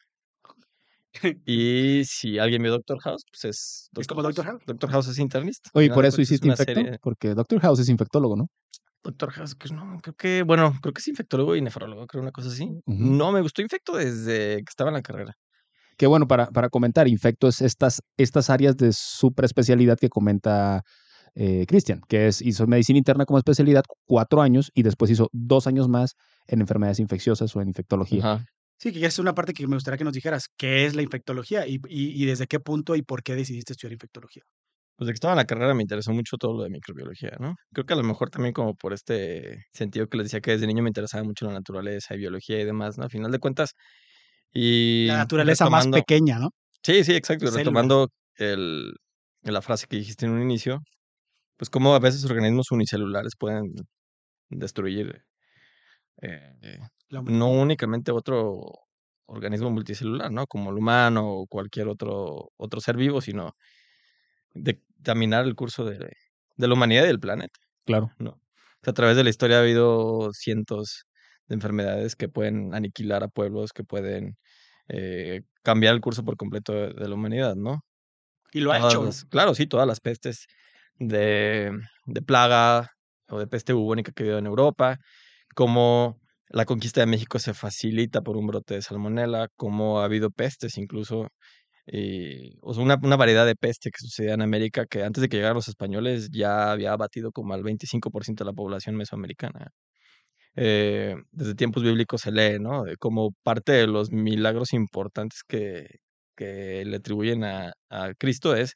[1.45, 4.45] Y si alguien vio Doctor House, pues es ¿Es como Dr.
[4.45, 4.61] House?
[4.65, 5.69] Doctor House es internista.
[5.73, 8.47] Oye, por eso es hiciste infecto, serie- porque Doctor House es infectólogo, ¿no?
[9.03, 12.31] Doctor House, que no, creo que, bueno, creo que es infectólogo y nefrólogo, creo una
[12.31, 12.67] cosa así.
[12.87, 15.33] No, me gustó infecto desde que estaba en la carrera.
[15.97, 20.81] Que bueno, para, para comentar, infecto es estas, estas áreas de superespecialidad que comenta
[21.35, 25.67] eh, Cristian, que es, hizo medicina interna como especialidad cuatro años y después hizo dos
[25.67, 26.15] años más
[26.47, 28.19] en enfermedades infecciosas o en infectología.
[28.33, 28.45] Ajá.
[28.77, 30.47] Sí, que es una parte que me gustaría que nos dijeras.
[30.57, 33.93] ¿Qué es la infectología y, y- y desde qué punto y por qué decidiste estudiar
[33.93, 34.43] infectología?
[34.97, 37.55] Pues de que estaba en la carrera me interesó mucho todo lo de microbiología, ¿no?
[37.73, 40.67] Creo que a lo mejor también como por este sentido que les decía que desde
[40.67, 43.05] niño me interesaba mucho la naturaleza y biología y demás, ¿no?
[43.05, 43.73] A final de cuentas.
[44.53, 46.49] Y La naturaleza más pequeña, ¿no?
[46.83, 47.49] Sí, sí, exacto.
[47.51, 48.93] Retomando el,
[49.43, 50.81] la frase que dijiste en un inicio,
[51.57, 53.73] pues cómo a veces organismos unicelulares pueden
[54.49, 55.23] destruir
[56.21, 58.61] eh, La no únicamente otro
[59.27, 60.47] organismo multicelular, ¿no?
[60.47, 63.55] Como el humano o cualquier otro, otro ser vivo, sino
[64.53, 65.97] dictaminar el curso de,
[66.55, 68.11] de la humanidad y del planeta, Claro.
[68.19, 68.31] ¿no?
[68.31, 68.41] O
[68.83, 71.05] sea, a través de la historia ha habido cientos
[71.47, 74.37] de enfermedades que pueden aniquilar a pueblos, que pueden
[74.89, 77.81] eh, cambiar el curso por completo de, de la humanidad, ¿no?
[78.51, 79.09] Y lo ha hecho.
[79.29, 80.47] claro, sí, todas las pestes
[80.99, 81.71] de,
[82.05, 82.91] de plaga
[83.29, 84.99] o de peste bubónica que ha habido en Europa,
[85.55, 90.29] como la conquista de México se facilita por un brote de salmonela, como ha habido
[90.31, 91.27] pestes incluso,
[92.61, 95.37] o sea, una, una variedad de peste que sucedía en América que antes de que
[95.37, 99.71] llegaran los españoles ya había abatido como al 25% de la población mesoamericana.
[100.57, 102.85] Eh, desde tiempos bíblicos se lee, ¿no?
[102.99, 105.87] Como parte de los milagros importantes que,
[106.35, 108.75] que le atribuyen a, a Cristo es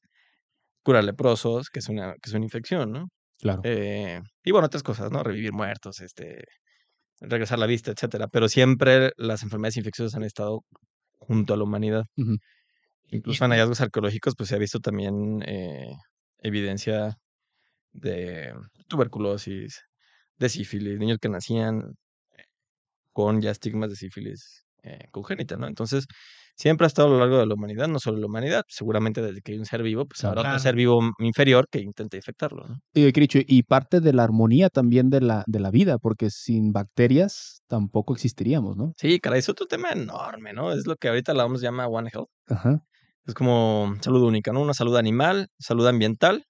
[0.84, 3.08] curar leprosos, que es una, que es una infección, ¿no?
[3.40, 3.62] Claro.
[3.64, 5.24] Eh, y bueno, otras cosas, ¿no?
[5.24, 6.44] Revivir muertos, este,
[7.22, 8.28] regresar la vista, etcétera.
[8.28, 10.64] Pero siempre las enfermedades infecciosas han estado
[11.20, 12.06] junto a la humanidad.
[13.08, 15.94] Incluso en hallazgos arqueológicos, pues se ha visto también eh,
[16.40, 17.18] evidencia
[17.92, 18.54] de
[18.88, 19.82] tuberculosis,
[20.38, 21.96] de sífilis, niños que nacían
[23.14, 25.68] con ya estigmas de sífilis eh, congénita, ¿no?
[25.68, 26.06] Entonces,
[26.60, 29.42] siempre ha estado a lo largo de la humanidad, no solo la humanidad, seguramente desde
[29.42, 30.42] que hay un ser vivo, pues Claro.
[30.42, 32.80] habrá otro ser vivo inferior que intente infectarlo, ¿no?
[32.94, 36.74] Y, Cricho, y parte de la armonía también de la, de la vida, porque sin
[36.74, 38.94] bacterias tampoco existiríamos, ¿no?
[38.98, 40.74] Sí, caray, es otro tema enorme, ¿no?
[40.74, 42.28] Es lo que ahorita la OMS llama One Health.
[42.48, 42.84] Ajá.
[43.26, 44.62] Es como salud única, ¿no?
[44.62, 46.44] Una salud animal, salud ambiental,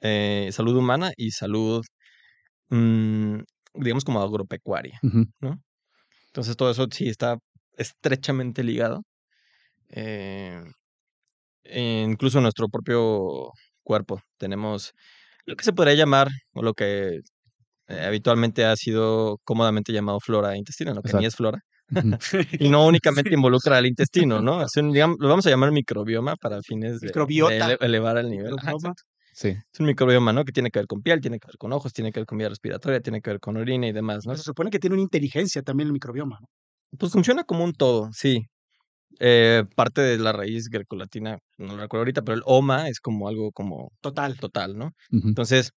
[0.00, 1.84] eh, salud humana y salud,
[2.70, 3.40] mm,
[3.74, 4.98] digamos, como agropecuaria.
[5.02, 5.26] Ujú.
[6.28, 7.36] Entonces, todo eso sí está
[7.76, 9.02] estrechamente ligado.
[9.94, 10.62] Eh,
[11.64, 13.50] e incluso nuestro propio
[13.82, 14.92] cuerpo tenemos
[15.46, 17.20] lo que se podría llamar, o lo que
[17.88, 21.58] eh, habitualmente ha sido cómodamente llamado flora intestinal, lo que ni es flora.
[22.58, 24.62] Y no únicamente involucra al intestino, ¿no?
[24.70, 27.54] Es un, digamos, lo vamos a llamar microbioma para fines de, de Microbiota.
[27.66, 28.54] ele- elevar el nivel.
[28.58, 28.72] Ajá.
[29.34, 29.48] Sí.
[29.48, 30.44] Es un microbioma, ¿no?
[30.44, 32.38] Que tiene que ver con piel, tiene que ver con ojos, tiene que ver con
[32.38, 34.34] vía respiratoria, tiene que ver con orina y demás, ¿no?
[34.36, 36.38] Se supone que tiene una inteligencia también el microbioma.
[36.40, 36.46] ¿no?
[36.98, 38.46] Pues funciona como un todo, sí.
[39.20, 43.28] Eh, parte de la raíz grecolatina, no lo recuerdo ahorita, pero el oma es como
[43.28, 44.36] algo como Total.
[44.38, 44.92] total, ¿no?
[45.10, 45.70] Entonces,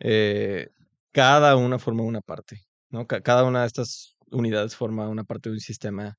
[0.00, 0.68] eh,
[1.12, 3.06] cada una forma una parte, ¿no?
[3.06, 6.16] Ca- cada una de estas unidades forma una parte de un sistema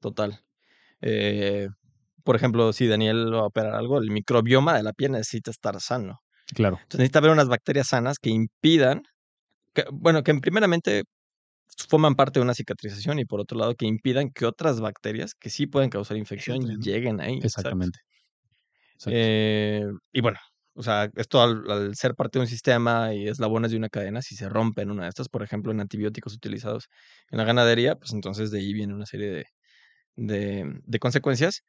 [0.00, 0.40] total.
[1.00, 1.68] Eh,
[2.24, 5.80] por ejemplo, si Daniel va a operar algo, el microbioma de la piel necesita estar
[5.80, 6.20] sano.
[6.54, 6.76] Claro.
[6.76, 9.02] Entonces necesita haber unas bacterias sanas que impidan,
[9.74, 11.04] que, bueno, que primeramente
[11.88, 15.50] forman parte de una cicatrización y por otro lado que impidan que otras bacterias que
[15.50, 17.38] sí pueden causar infección lleguen ahí.
[17.42, 18.00] Exactamente.
[19.06, 20.38] Eh, y bueno,
[20.74, 24.22] o sea, esto al, al ser parte de un sistema y eslabones de una cadena,
[24.22, 26.88] si se rompen una de estas, por ejemplo, en antibióticos utilizados
[27.30, 29.44] en la ganadería, pues entonces de ahí viene una serie de,
[30.16, 31.62] de, de consecuencias,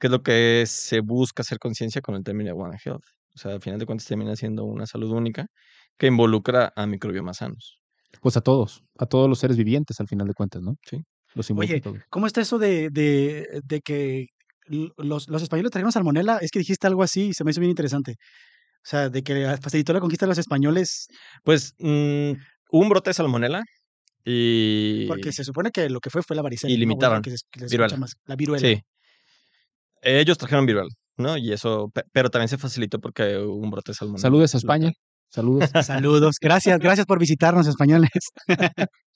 [0.00, 3.04] que es lo que se busca hacer conciencia con el término de One Health.
[3.34, 5.48] O sea, al final de cuentas termina siendo una salud única
[5.98, 7.80] que involucra a microbiomas sanos.
[8.20, 10.74] Pues a todos, a todos los seres vivientes al final de cuentas, ¿no?
[10.88, 10.98] Sí.
[11.34, 11.98] Los Oye, todos.
[12.08, 14.26] ¿cómo está eso de, de, de que
[14.96, 16.38] los, los españoles trajeron salmonela?
[16.38, 18.12] Es que dijiste algo así y se me hizo bien interesante.
[18.12, 21.08] O sea, de que facilitó la conquista de los españoles,
[21.44, 22.30] Pues mm,
[22.70, 23.62] hubo un brote de salmonela
[24.24, 25.06] y...
[25.08, 26.72] porque se supone que lo que fue fue la varicela.
[26.72, 26.78] y ¿no?
[26.78, 27.22] Bueno, limitaron.
[27.22, 27.86] que se- que se Viruela.
[27.86, 28.66] escucha más, la viruela.
[28.66, 28.80] Sí.
[30.02, 31.36] Ellos trajeron viruela, ¿no?
[31.36, 34.22] Y eso, pe- pero también se facilitó porque hubo un brote de salmonela.
[34.22, 34.92] Saludos a España.
[35.28, 35.70] Saludos.
[35.86, 38.10] Saludos, gracias, gracias por visitarnos, españoles.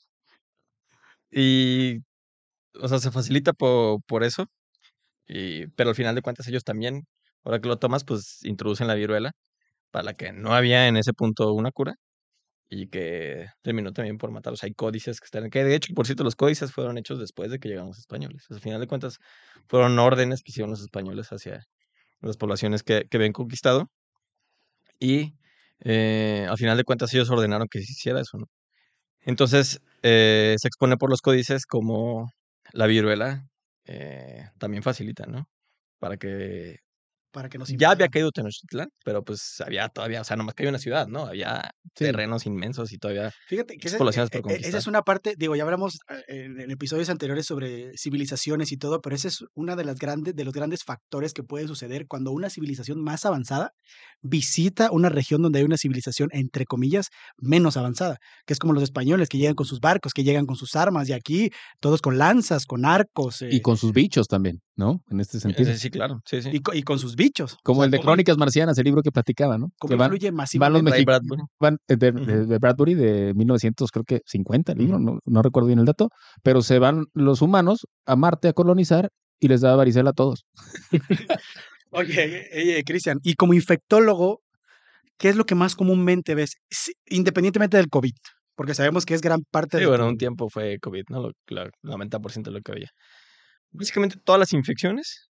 [1.31, 1.99] Y
[2.81, 4.46] o sea, se facilita po- por, eso,
[5.29, 7.07] y, pero al final de cuentas ellos también,
[7.44, 9.33] ahora que lo tomas, pues introducen la viruela,
[9.92, 11.96] para la que no había en ese punto una cura,
[12.70, 14.64] y que terminó también por matarlos.
[14.64, 17.59] Hay códices que están, que de hecho, por cierto, los códices fueron hechos después de
[17.61, 18.44] que llegaron los españoles.
[18.44, 19.18] O sea, al final de cuentas,
[19.68, 21.64] fueron órdenes que hicieron los españoles hacia
[22.23, 23.90] las poblaciones que, que habían conquistado,
[24.99, 25.35] y
[25.85, 28.47] eh, al final de cuentas ellos ordenaron que se hiciera eso, ¿no?
[29.23, 32.33] Entonces, eh, se expone por los códices como
[32.73, 33.49] la viruela
[33.87, 35.49] eh, también facilita, ¿no?
[35.99, 36.79] Para que
[37.33, 40.62] Para que nos ya había caído Tenochtitlán, pero pues había todavía, o sea, nomás que
[40.64, 41.27] había una ciudad, ¿no?
[41.27, 42.05] Había Sí.
[42.05, 45.57] terrenos inmensos y todavía Fíjate que poblaciones por e- e- esa es una parte, digo,
[45.57, 49.77] ya hablamos eh, en, en episodios anteriores sobre civilizaciones y todo, pero ese es una
[49.77, 53.73] de las grandes, de los grandes factores que puede suceder cuando una civilización más avanzada
[54.23, 58.83] visita una región donde hay una civilización, entre comillas, menos avanzada, que es como los
[58.83, 62.19] españoles que llegan con sus barcos, que llegan con sus armas, y aquí todos con
[62.19, 65.01] lanzas, con arcos, Y eh, con sus bichos también, ¿no?
[65.09, 65.71] En este sentido.
[65.73, 66.51] Sí, sí, claro, sí, sí.
[66.53, 67.57] y, co- y con sus bichos.
[67.62, 69.69] Como O sea, el de Crónicas Marcianas, el libro que platicaba, ¿no?
[69.79, 70.90] cómo Que van, influye van los masivamente.
[70.90, 71.43] Ray mexicanos Bradbury.
[71.61, 72.25] van eh, de, Ujú.
[72.25, 75.85] de- de Bradbury de 1900, creo que 50 el libro, no, no recuerdo bien el
[75.85, 76.09] dato,
[76.43, 80.45] pero se van los humanos a Marte a colonizar y les da varicela a todos.
[81.93, 84.40] Oye, oye, Cristian, y como infectólogo,
[85.19, 86.55] ¿qué es lo que más comúnmente ves,
[87.07, 88.12] independientemente del COVID?
[88.55, 91.21] Porque sabemos que es gran parte Sí, de bueno, un tiempo fue COVID, ¿no?
[91.23, 92.90] Lo, la- el 90% de lo que había.
[93.73, 95.31] Básicamente todas las infecciones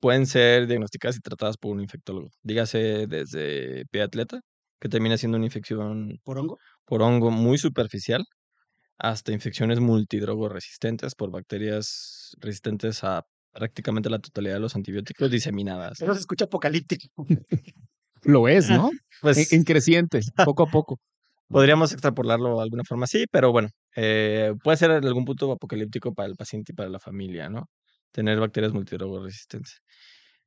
[0.00, 2.30] pueden ser diagnosticadas y tratadas por un infectólogo.
[2.42, 4.40] Dígase desde pie atleta,
[4.80, 6.58] que termina siendo una infección por hongo.
[6.84, 8.24] por hongo muy superficial,
[8.98, 16.00] hasta infecciones multidrogo resistentes por bacterias resistentes a prácticamente la totalidad de los antibióticos diseminadas.
[16.00, 17.08] Eso se escucha apocalíptico.
[18.24, 18.90] Lo es, ¿no?
[18.90, 20.98] en, Pues en creciente, poco a poco.
[21.54, 26.12] Podríamos extrapolarlo de alguna forma así, pero bueno, eh, puede ser en algún punto apocalíptico
[26.12, 27.68] para el paciente y para la familia, ¿no?
[28.10, 29.78] Tener bacterias multidrogo resistentes.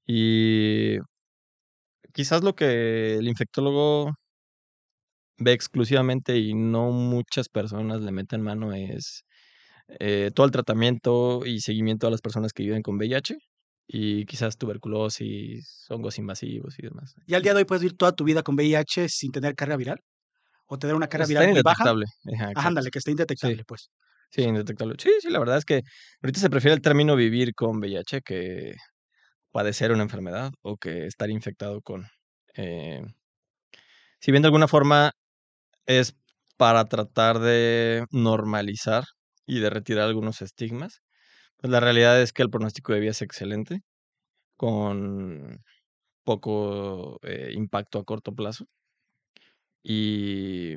[0.06, 0.98] Y
[2.14, 4.16] quizás lo que el infectólogo
[5.38, 9.24] ve exclusivamente y no muchas personas le meten mano es
[10.00, 13.38] eh, todo el tratamiento y seguimiento a las personas que viven con VIH
[13.88, 17.16] y quizás tuberculosis, hongos invasivos y demás.
[17.26, 19.78] Y al día de hoy puedes vivir toda tu vida con VIH sin tener carga
[19.78, 20.02] viral.
[20.68, 21.94] O tener una carga Está viral muy baja.
[22.34, 23.90] Ajá, ándale, que esté indetectable, pues.
[24.30, 24.96] Sí, indetectable.
[25.00, 25.82] Sí, sí, la verdad es que
[26.22, 28.76] ahorita se prefiere el término vivir con VIH que
[29.52, 32.08] padecer una enfermedad o que estar infectado con.
[32.56, 33.02] eh,
[34.20, 35.12] si bien de alguna forma
[35.86, 36.16] es
[36.58, 39.06] para tratar de normalizar
[39.48, 41.02] y de retirar algunos estigmas,
[41.58, 43.82] pues la realidad es que el pronóstico de vida es excelente,
[44.58, 45.64] con
[46.26, 48.66] poco eh, impacto a corto plazo.
[49.90, 50.76] Y,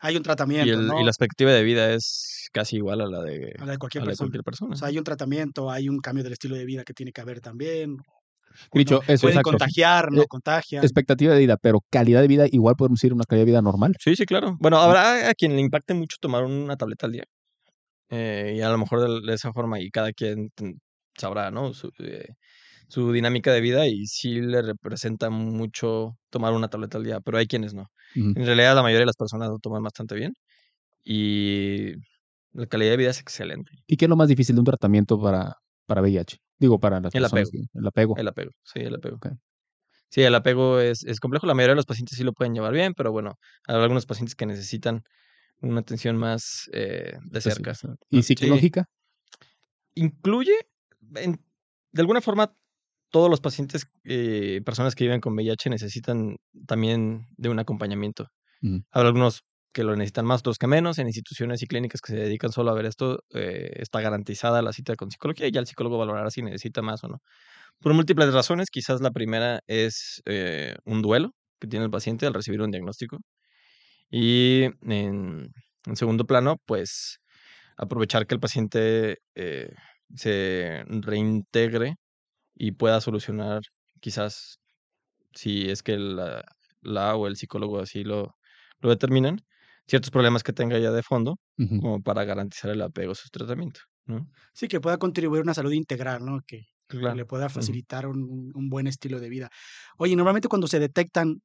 [0.00, 1.04] Hay un y, tratamiento, el- y ¿no?
[1.04, 4.04] la expectativa de vida es casi igual a la de, A la de cualquier a
[4.06, 4.26] la de persona.
[4.26, 4.74] cualquier persona.
[4.74, 7.20] O sea, hay un tratamiento, hay un cambio del estilo de vida que tiene que
[7.20, 7.96] haber también.
[8.72, 9.50] Dicho, No, eso, pueden exacto.
[9.50, 10.84] contagiar, no Eh, contagian.
[10.84, 13.94] Expectativa de vida, pero calidad de vida, igual podemos decir una calidad de vida normal.
[14.00, 14.56] Sí, sí, claro.
[14.60, 17.24] Bueno, habrá a quien le impacte mucho tomar una tableta al día.
[18.10, 20.50] eh, y a lo mejor de, de esa forma, y cada quien
[21.18, 21.72] sabrá, ¿no?
[21.74, 22.26] Su, eh,
[22.90, 27.38] su dinámica de vida y sí le representa mucho tomar una tableta al día, pero
[27.38, 27.86] hay quienes no.
[28.36, 30.34] En realidad, la mayoría de las personas lo toman bastante bien
[31.04, 31.92] y
[32.52, 33.70] la calidad de vida es excelente.
[33.86, 35.54] ¿Y qué es lo más difícil de un tratamiento para,
[35.86, 36.36] para VIH?
[36.58, 37.48] Digo, para las El personas.
[37.48, 37.64] apego.
[37.72, 38.16] que- El apego.
[38.18, 39.18] El apego, sí, el apego.
[40.08, 41.46] Sí, el apego es, es complejo.
[41.46, 44.34] La mayoría de los pacientes sí lo pueden llevar bien, pero bueno, hay algunos pacientes
[44.34, 45.04] que necesitan
[45.62, 47.72] una atención más eh, de cerca.
[48.10, 48.86] ¿Y psicológica?
[49.94, 50.54] incluye,
[51.16, 51.40] en-
[51.92, 52.54] de alguna forma,
[53.10, 58.28] todos los pacientes, eh, personas que viven con VIH necesitan también de un acompañamiento.
[58.62, 58.82] Ujú.
[58.90, 59.42] Habrá algunos
[59.72, 60.98] que lo necesitan más, otros que menos.
[60.98, 64.72] En instituciones y clínicas que se dedican solo a ver esto, eh, está garantizada la
[64.72, 67.22] cita con psicología y ya el psicólogo valorará si necesita más o no.
[67.80, 72.34] Por múltiples razones, quizás la primera es eh, un duelo que tiene el paciente al
[72.34, 73.18] recibir un diagnóstico.
[74.10, 75.52] Y en,
[75.86, 77.20] en segundo plano, pues
[77.76, 79.72] aprovechar que el paciente eh,
[80.14, 81.96] se reintegre
[82.60, 83.62] y pueda solucionar
[84.00, 84.60] quizás
[85.34, 86.44] si es que la,
[86.82, 88.36] la o el psicólogo así lo,
[88.80, 89.40] lo determinan,
[89.86, 93.80] ciertos problemas que tenga ya de fondo como para garantizar el apego a su tratamiento.
[94.04, 94.28] ¿no?
[94.52, 96.40] Sí, que pueda contribuir a una salud integral, ¿no?
[96.46, 99.48] Que, le pueda facilitar un, un buen estilo de vida.
[99.96, 101.40] Oye, normalmente cuando se detectan,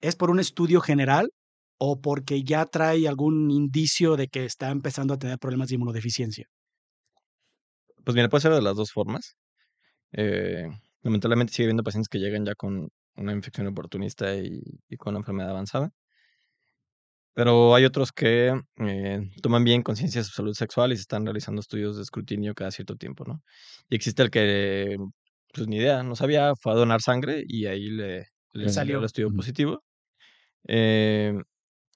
[0.00, 1.30] ¿es por un estudio general
[1.78, 6.46] o porque ya trae algún indicio de que está empezando a tener problemas de inmunodeficiencia?
[8.02, 9.36] Pues mira, puede ser de las dos formas.
[10.12, 10.68] Eh,
[11.02, 15.20] lamentablemente sigue habiendo pacientes que llegan ya con una infección oportunista y, y con una
[15.20, 15.92] enfermedad avanzada.
[17.38, 21.24] Pero hay otros que eh, toman bien conciencia de su salud sexual y se están
[21.24, 23.44] realizando estudios de escrutinio cada cierto tiempo, ¿no?
[23.88, 24.96] Y existe el que,
[25.54, 28.26] pues ni idea, no sabía, fue a donar sangre y ahí le,
[28.66, 29.84] salió el estudio positivo.
[30.66, 31.32] Eh,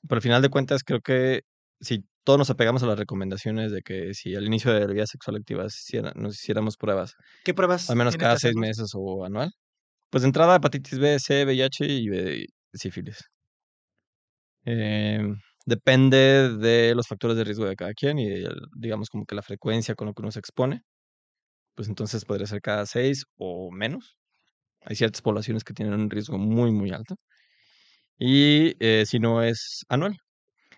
[0.09, 1.43] pero al final de cuentas, creo que
[1.81, 5.07] si todos nos apegamos a las recomendaciones de que si al inicio de la vida
[5.07, 5.67] sexual activa
[6.15, 7.91] nos hiciéramos pruebas, ¿Qué pruebas?
[7.91, 9.53] al menos cada seis meses o anual,
[10.11, 13.19] pues de entrada hepatitis B, C, VIH y sífilis.
[14.65, 15.21] Eh,
[15.67, 18.45] depende de los factores de riesgo de cada quien y
[18.77, 20.83] digamos como que la frecuencia con lo que uno se expone,
[21.75, 24.17] pues entonces podría ser cada seis o menos.
[24.83, 27.17] Hay ciertas poblaciones que tienen un riesgo muy, muy alto.
[28.19, 30.17] Y eh, si no es anual.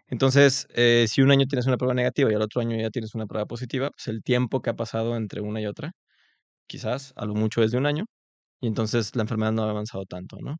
[0.08, 3.14] Entonces, eh, si un año tienes una prueba negativa y al otro año ya tienes
[3.14, 5.92] una prueba positiva, pues el tiempo que ha pasado entre una y otra,
[6.66, 8.04] quizás a lo mucho es de un año,
[8.60, 10.56] y entonces la enfermedad no ha avanzado tanto, ¿no?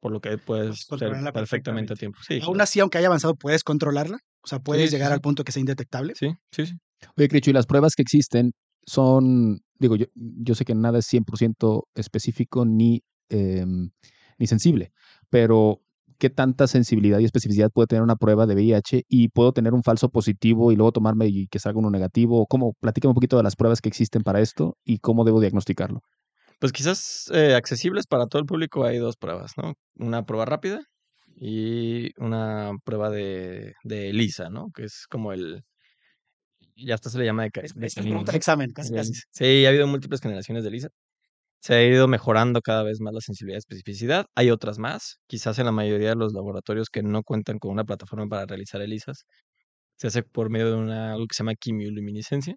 [0.00, 2.18] Por lo que puedes ser controlarla perfectamente a tiempo.
[2.22, 2.62] Sí, Aún claro.
[2.62, 4.18] así, aunque haya avanzado, ¿puedes controlarla?
[4.42, 5.14] O sea, ¿puedes sí, llegar sí.
[5.14, 6.14] al punto que sea indetectable?
[6.14, 6.74] sí, sí, sí.
[7.16, 8.52] Oye, Cricho, y las pruebas que existen
[8.86, 13.90] son, digo, yo, yo sé que nada es 100% específico ni, em,
[14.38, 14.92] ni sensible,
[15.30, 15.80] pero
[16.18, 19.82] ¿qué tanta sensibilidad y especificidad puede tener una prueba de VIH y puedo tener un
[19.82, 22.46] falso positivo y luego tomarme y que salga uno negativo?
[22.46, 22.74] ¿Cómo?
[22.80, 26.00] Platícame un poquito de las pruebas que existen para esto y cómo debo diagnosticarlo.
[26.58, 29.74] Pues quizás eh, accesibles para todo el público hay dos pruebas, ¿no?
[29.94, 30.80] Una prueba rápida
[31.36, 34.70] y una prueba de, de ELISA, ¿no?
[34.74, 35.62] Que es como el...
[36.74, 37.96] Ya hasta se le llama de, Es,
[38.32, 39.12] examen, casi, casi.
[39.30, 40.88] Sí, ha habido múltiples generaciones de ELISA.
[41.60, 44.26] Se ha ido mejorando cada vez más la sensibilidad y especificidad.
[44.36, 45.18] Hay otras más.
[45.26, 48.80] Quizás en la mayoría de los laboratorios que no cuentan con una plataforma para realizar
[48.80, 49.24] ELISAs,
[49.96, 52.54] se hace por medio de una, algo que se llama quimioluminiscencia.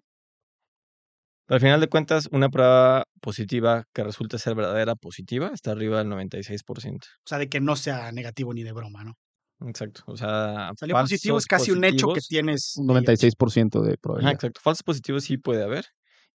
[1.46, 5.98] Pero al final de cuentas, una prueba positiva que resulte ser verdadera positiva está arriba
[5.98, 6.96] del 96%.
[7.04, 9.14] O sea, de que no sea negativo ni de broma, ¿no?
[9.66, 10.02] Exacto.
[10.06, 12.74] O sea, Salió positivo, es casi un hecho que tienes.
[12.76, 13.28] Un VIH.
[13.36, 14.34] 96% de Ajá, probabilidad.
[14.34, 14.60] exacto.
[14.62, 15.84] Falsos positivos sí puede haber.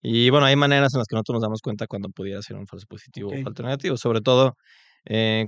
[0.02, 2.66] Y bueno, hay maneras en las que nosotros nos damos cuenta cuando pudiera ser un
[2.66, 3.36] falso positivo Ok.
[3.40, 3.96] o falso negativo.
[3.96, 4.56] Sobre todo,
[5.04, 5.46] eh,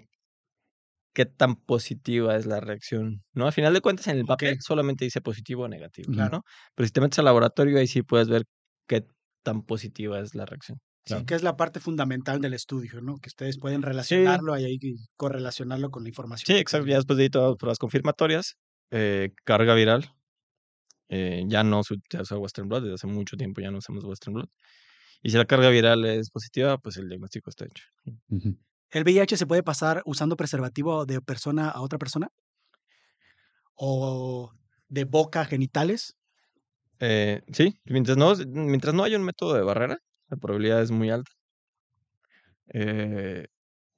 [1.14, 3.22] qué tan positiva es la reacción.
[3.34, 3.46] ¿No?
[3.46, 6.12] Al final de cuentas, en el papel solamente dice positivo o negativo.
[6.12, 6.38] Claro.
[6.38, 6.42] ¿no?
[6.74, 8.44] Pero si te metes al laboratorio, ahí sí puedes ver
[8.88, 9.06] qué
[9.44, 10.78] tan positiva es la reacción.
[11.06, 13.16] Sí, que es la parte fundamental del estudio, ¿no?
[13.16, 14.78] Que ustedes pueden relacionarlo y ahí
[15.16, 16.54] correlacionarlo con la información.
[16.54, 16.86] Sí, exacto.
[16.86, 18.56] Ya después de ahí todas las pruebas confirmatorias,
[18.90, 20.12] eh, carga viral.
[21.08, 24.34] Eh, ya no se utiliza Western Blot, desde hace mucho tiempo ya no usamos Western
[24.34, 24.50] Blot.
[25.22, 27.84] Y si la carga viral es positiva, pues el diagnóstico está hecho.
[28.90, 32.30] ¿El VIH se puede pasar usando preservativo de persona a otra persona?
[33.74, 34.52] ¿O
[34.88, 36.16] de boca a genitales?
[37.00, 41.10] Eh, sí, mientras no, mientras no haya un método de barrera, la probabilidad es muy
[41.10, 41.30] alta.
[42.72, 43.46] Eh,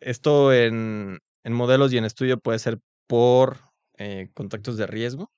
[0.01, 3.59] esto en, en modelos y en estudio puede ser por
[3.99, 5.31] eh, contactos de riesgo,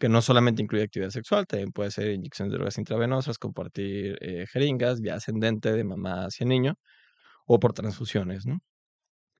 [0.00, 4.46] que no solamente incluye actividad sexual, también puede ser inyecciones de drogas intravenosas, compartir eh,
[4.52, 6.74] jeringas, vía ascendente de mamá hacia niño,
[7.46, 8.58] o por transfusiones, ¿no?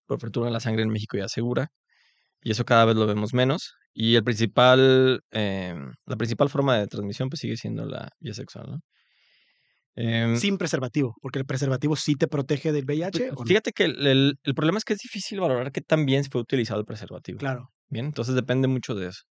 [0.06, 1.68] Por fortuna la sangre en México ya segura,
[2.42, 3.74] y eso cada vez lo vemos menos.
[3.94, 8.66] Y el principal, em, la principal forma de transmisión pues sigue siendo la vía sexual,
[8.70, 8.80] ¿no?
[9.96, 13.18] Em, Sin preservativo, porque el preservativo sí te protege del VIH.
[13.18, 13.44] pues, ¿o no?
[13.46, 16.40] fíjate que el, el- el problema es que es difícil valorar qué tan bien fue
[16.40, 17.38] utilizado el preservativo.
[17.38, 17.70] Claro.
[17.88, 19.22] Bien, entonces depende mucho de eso.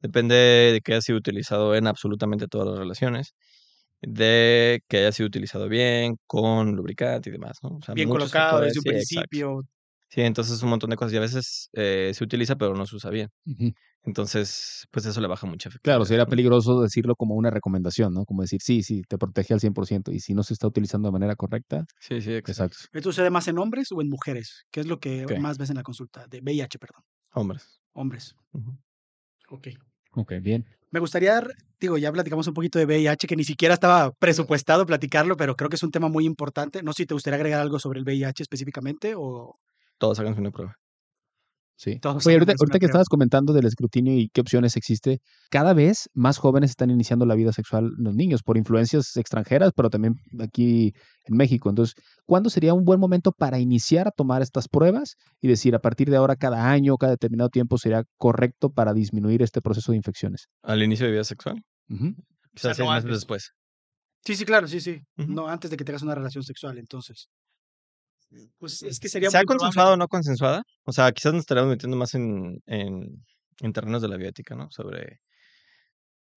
[0.00, 3.34] Depende de que haya sido utilizado en absolutamente todas las relaciones,
[4.02, 7.70] de que haya sido utilizado bien, con lubricante y demás, ¿no?
[7.78, 9.28] O sea, Bien colocado factores, desde un sí, exacto.
[9.28, 9.62] principio.
[10.10, 12.96] Sí, entonces un montón de cosas y a veces eh, se utiliza pero no se
[12.96, 13.30] usa bien.
[13.46, 13.72] Ujú.
[14.04, 15.70] Entonces, pues eso le baja mucha.
[15.82, 16.30] Claro, sería ¿no?
[16.30, 18.24] peligroso decirlo como una recomendación, ¿no?
[18.24, 20.12] Como decir, sí, sí, te protege al 100%.
[20.12, 22.76] Y si no se está utilizando de manera correcta, Sí, sí, exacto.
[22.76, 22.88] exacto.
[22.92, 24.64] ¿Esto sucede más en hombres o en mujeres?
[24.70, 25.30] ¿Qué es lo que Ok.
[25.30, 26.26] más ves en la consulta?
[26.28, 27.02] De VIH, perdón.
[27.34, 27.80] Hombres.
[27.94, 28.36] Hombres.
[28.52, 28.76] Ujú.
[29.48, 29.68] Ok.
[30.12, 30.64] Ok, bien.
[30.90, 31.42] Me gustaría,
[31.80, 35.68] digo, ya platicamos un poquito de VIH, que ni siquiera estaba presupuestado platicarlo, pero creo
[35.68, 36.82] que es un tema muy importante.
[36.82, 39.58] No sé si te gustaría agregar algo sobre el VIH específicamente o
[39.98, 40.76] Todos háganse una prueba.
[41.76, 41.98] Sí.
[42.00, 46.38] Todos Oye, ahorita, que estabas comentando del escrutinio y qué opciones existe, cada vez más
[46.38, 51.36] jóvenes están iniciando la vida sexual los niños por influencias extranjeras, pero también aquí en
[51.36, 51.68] México.
[51.68, 55.78] Entonces, ¿cuándo sería un buen momento para iniciar a tomar estas pruebas y decir a
[55.78, 59.98] partir de ahora cada año, cada determinado tiempo sería correcto para disminuir este proceso de
[59.98, 60.46] infecciones?
[60.62, 62.14] Al inicio de vida sexual, quizás
[62.54, 63.20] sea, seis no meses antes.
[63.20, 63.50] después.
[64.24, 65.00] Sí, sí, claro, sí, sí.
[65.16, 67.28] No, antes de que tengas una relación sexual, entonces.
[68.58, 71.40] Pues es que sería sea muy probable- consensuada o no consensuada, o sea, quizás nos
[71.42, 73.24] estaríamos metiendo más en, en,
[73.60, 74.68] en terrenos de la bioética, ¿no?
[74.70, 75.20] Sobre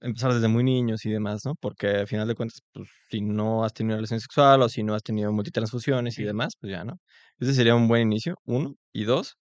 [0.02, 1.56] empezar desde muy niños y demás, ¿no?
[1.60, 4.96] Porque al final de cuentas, pues, si no has tenido relación sexual o si no
[4.96, 6.94] has tenido multitransfusiones y demás, pues ya, ¿no?
[7.40, 8.76] Ese sería un buen inicio, uno.
[8.94, 9.36] Y dos,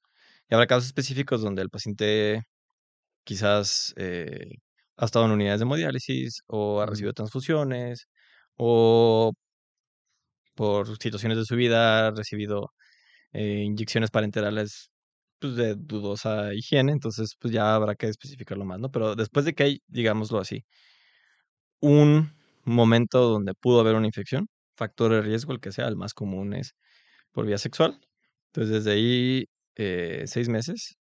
[0.49, 2.43] y habrá casos específicos donde el paciente
[3.25, 4.57] quizás eh,
[4.97, 8.09] ha estado en unidades de hemodiálisis o ha recibido transfusiones
[8.57, 9.33] o
[10.59, 12.73] por situaciones de su vida ha recibido
[13.33, 14.91] eh, inyecciones parenterales
[15.41, 18.91] pues, de dudosa higiene, entonces pues ya habrá que especificarlo más, ¿no?
[18.93, 20.65] Pero después de que hay, digámoslo así,
[21.81, 22.33] un
[22.65, 26.55] momento donde pudo haber una infección, factor de riesgo, el que sea, el más común
[26.55, 26.75] es
[27.33, 28.01] por vía sexual.
[28.49, 30.98] Entonces, desde ahí, eh, seis meses.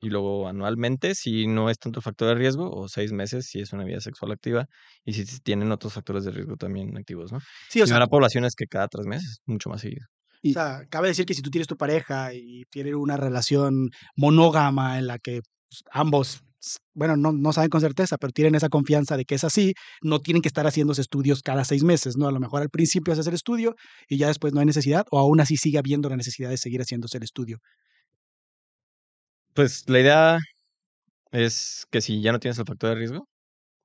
[0.00, 3.72] Y luego anualmente, si no es tanto factor de riesgo, o seis meses si es
[3.72, 4.66] una vida sexual activa,
[5.04, 7.40] y si tienen otros factores de riesgo también activos, ¿no?
[7.68, 10.06] Sí, o Y sea, habrá poblaciones que cada tres meses, mucho más seguido.
[10.42, 14.98] o sea, cabe decir que si tú tienes tu pareja y tienen una relación monógama
[14.98, 16.40] en la que pues, ambos,
[16.94, 20.20] bueno, no, no saben con certeza, pero tienen esa confianza de que es así, no
[20.20, 22.26] tienen que estar haciéndose estudios cada seis meses, ¿no?
[22.28, 23.74] A lo mejor al principio haces el estudio
[24.08, 26.80] y ya después no hay necesidad, o aún así sigue habiendo la necesidad de seguir
[26.80, 27.58] haciéndose el estudio.
[29.56, 30.38] Pues la idea
[31.32, 33.28] es que si ya no tienes el factor de riesgo,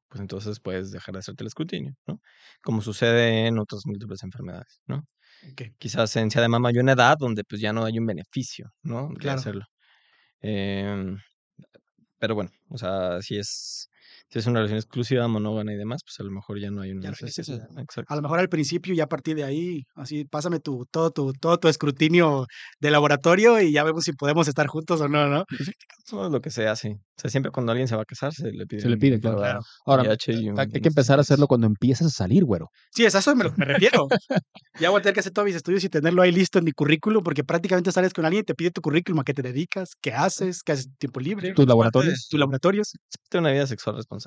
[0.10, 2.20] pues entonces puedes dejar de hacerte el escrutinio, ¿no?
[2.64, 5.04] Como sucede en otras múltiples enfermedades, ¿no?
[5.42, 5.76] Ok.
[5.80, 9.10] Quizás en de mama hay una edad donde pues ya no hay un beneficio, ¿no?
[9.20, 9.34] De Claro.
[9.34, 9.66] hacerlo.
[10.42, 11.18] Em,
[12.20, 13.90] pero bueno, o sea, si es,
[14.36, 16.92] si es una relación exclusiva, monógama y demás, pues a lo mejor ya no hay
[16.92, 17.58] una necesidad.
[17.58, 17.80] necesidad.
[17.82, 18.14] Exacto.
[18.14, 21.12] A lo mejor al principio y ya a partir de ahí, así, pásame tu, todo,
[21.12, 22.46] tu, todo tu escrutinio
[22.82, 25.46] de laboratorio y ya vemos si podemos estar juntos o no, ¿no?
[25.48, 25.72] Pues,
[26.06, 26.90] Eso es lo que se hace.
[26.90, 28.82] O sea, siempre cuando alguien se va a casar, se le pide.
[28.82, 29.62] Se le pide, claro.
[29.86, 32.68] Ahora, hay un- hay que empezar a hacerlo cuando empiezas a salir, güero.
[32.94, 34.08] Sí, es a eso me, lo- me refiero.
[34.82, 36.74] ya voy a tener que hacer todos mis estudios y tenerlo ahí listo en mi
[36.74, 39.92] currículum, porque prácticamente sales con alguien y te pide tu currículum, a qué te dedicas,
[40.02, 42.28] qué haces, qué haces tiempo libre, Tus Es parte de- laboratorios.
[42.30, 42.88] tus laboratorios.
[42.96, 44.25] es parte de una vida sexual responsable.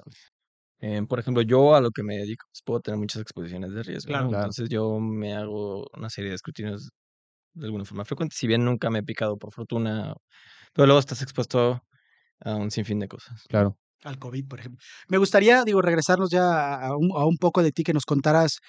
[0.80, 3.82] Eh, por ejemplo, yo a lo que me dedico, pues, puedo tener muchas exposiciones de
[3.82, 4.08] riesgo.
[4.08, 4.24] Claro.
[4.24, 4.30] ¿no?
[4.30, 4.44] Claro.
[4.44, 6.90] Entonces yo me hago una serie de escrutinios
[7.54, 10.14] de alguna forma frecuente, si bien nunca me he picado por fortuna,
[10.72, 11.82] pero luego estás expuesto
[12.40, 13.42] a un sinfín de cosas.
[13.48, 13.76] Claro.
[14.04, 14.80] Al COVID, por ejemplo.
[15.08, 18.60] Me gustaría, digo, regresarnos ya a un, a un poco de ti, que nos contaras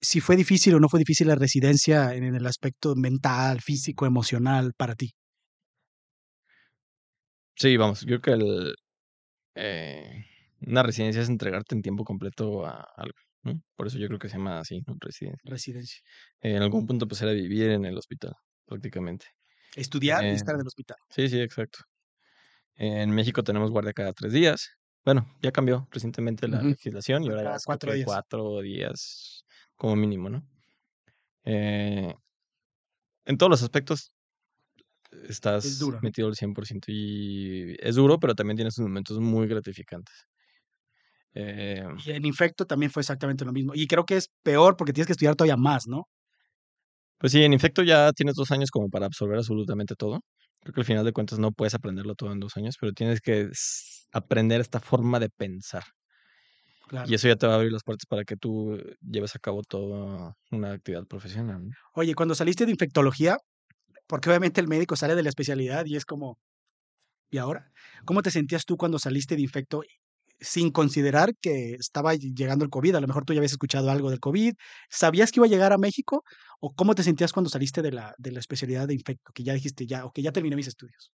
[0.00, 4.06] si fue difícil o no fue difícil la residencia en, en el aspecto mental, físico,
[4.06, 5.10] emocional para ti.
[7.56, 8.74] Sí, vamos, yo creo que el,
[9.56, 10.26] eh,
[10.60, 13.60] una residencia es entregarte en tiempo completo a algo, ¿no?
[13.76, 14.94] Por eso yo creo que se llama así, ¿no?
[15.00, 15.42] Residencia.
[15.44, 16.00] Residencia.
[16.40, 18.32] en algún punto pues era vivir en el hospital,
[18.66, 19.26] prácticamente.
[19.76, 20.96] Estudiar y estar Eh, en el hospital.
[21.10, 21.78] Sí, sí, exacto.
[22.74, 24.68] En México tenemos guardia cada tres días.
[25.04, 28.06] Bueno, ya cambió recientemente la legislación y ahora Cada ya es creo cuatro días.
[28.06, 29.44] cuatro días
[29.76, 30.42] como mínimo, ¿no?
[31.44, 32.14] Eh,
[33.26, 34.12] en todos los aspectos
[35.28, 35.64] estás
[36.02, 40.26] metido al 100% y es duro, pero también tienes sus momentos muy gratificantes.
[41.36, 43.72] Eh, Y en infecto también fue exactamente lo mismo.
[43.74, 46.04] Y creo que es peor porque tienes que estudiar todavía más, ¿no?
[47.18, 50.20] pues sí, en infecto ya tienes dos años como para absorber absolutamente todo.
[50.60, 53.20] Creo que al final de cuentas no puedes aprenderlo todo en dos años, pero tienes
[53.20, 53.48] que
[54.12, 55.84] aprender esta forma de pensar.
[56.88, 57.10] Claro.
[57.10, 59.38] Y eso ya te va a abrir las puertas para que tú eh, lleves a
[59.40, 61.66] cabo toda una actividad profesional.
[61.66, 61.74] ¿no?
[61.94, 63.38] Oye, cuando saliste de infectología,
[64.06, 66.38] porque obviamente el médico sale de la especialidad y es como,
[67.30, 67.72] ¿y ahora?
[68.04, 69.82] ¿Cómo te sentías tú cuando saliste de infecto
[70.40, 72.96] sin considerar que estaba llegando el COVID?
[72.96, 74.54] A lo mejor tú ya habías escuchado algo del COVID.
[74.90, 76.24] ¿Sabías que iba a llegar a México?
[76.60, 79.32] ¿O cómo te sentías cuando saliste de la, de la especialidad de infecto?
[79.34, 81.10] Que ya dijiste, ya, ok, ya terminé mis estudios.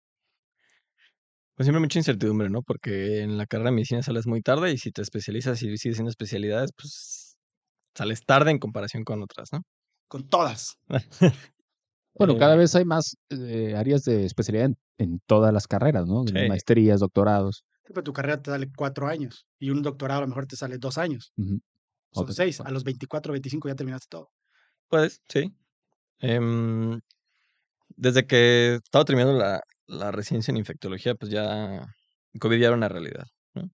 [1.55, 2.63] Pues siempre mucha incertidumbre, ¿no?
[2.63, 5.97] Porque en la carrera de medicina sales muy tarde y si te especializas y sigues
[5.97, 7.37] haciendo especialidades, pues
[7.95, 9.61] sales tarde en comparación con otras, ¿no?
[10.09, 10.77] Con todas.
[12.15, 16.07] Bueno, Eh, cada vez hay más eh, áreas de especialidad en, en todas las carreras,
[16.07, 16.25] ¿no?
[16.27, 16.35] Sí.
[16.47, 17.65] Maestrías, doctorados.
[17.85, 20.79] Pero tu carrera te sale cuatro años y un doctorado a lo mejor te sale
[20.79, 21.33] dos años.
[22.13, 22.61] Son seis.
[22.61, 24.31] A los 24, 25 ya terminaste todo.
[24.89, 25.53] Puedes, sí.
[26.21, 27.01] Em,
[27.89, 31.87] desde que estaba terminando la, la residencia en infectología, pues ya
[32.39, 33.71] COVID ya era una realidad, ¿no?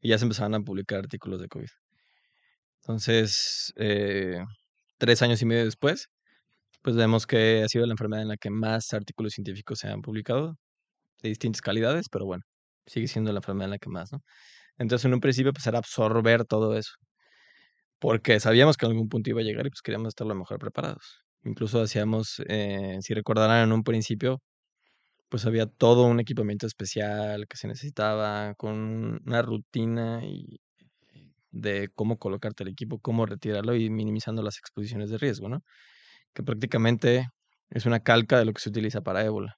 [0.00, 1.68] Y ya se empezaban a publicar artículos de COVID.
[2.82, 4.42] Entonces, eh,
[4.98, 6.08] tres años y medio después,
[6.82, 10.02] pues vemos que ha sido la enfermedad en la que más artículos científicos se han
[10.02, 10.56] publicado,
[11.22, 12.44] de distintas calidades, pero bueno,
[12.86, 14.22] sigue siendo la enfermedad en la que más, ¿no?
[14.78, 16.92] Entonces, en un principio, pues era absorber todo eso,
[17.98, 20.58] porque sabíamos que en algún punto iba a llegar y pues queríamos estar lo mejor
[20.58, 21.22] preparados.
[21.44, 24.42] Incluso hacíamos, eh, si recordarán en un principio,
[25.30, 30.60] pues había todo un equipamiento especial que se necesitaba, con una rutina y
[31.52, 35.62] de cómo colocarte el equipo, cómo retirarlo y minimizando las exposiciones de riesgo, ¿no?
[36.34, 37.28] Que prácticamente
[37.70, 39.56] es una calca de lo que se utiliza para ébola.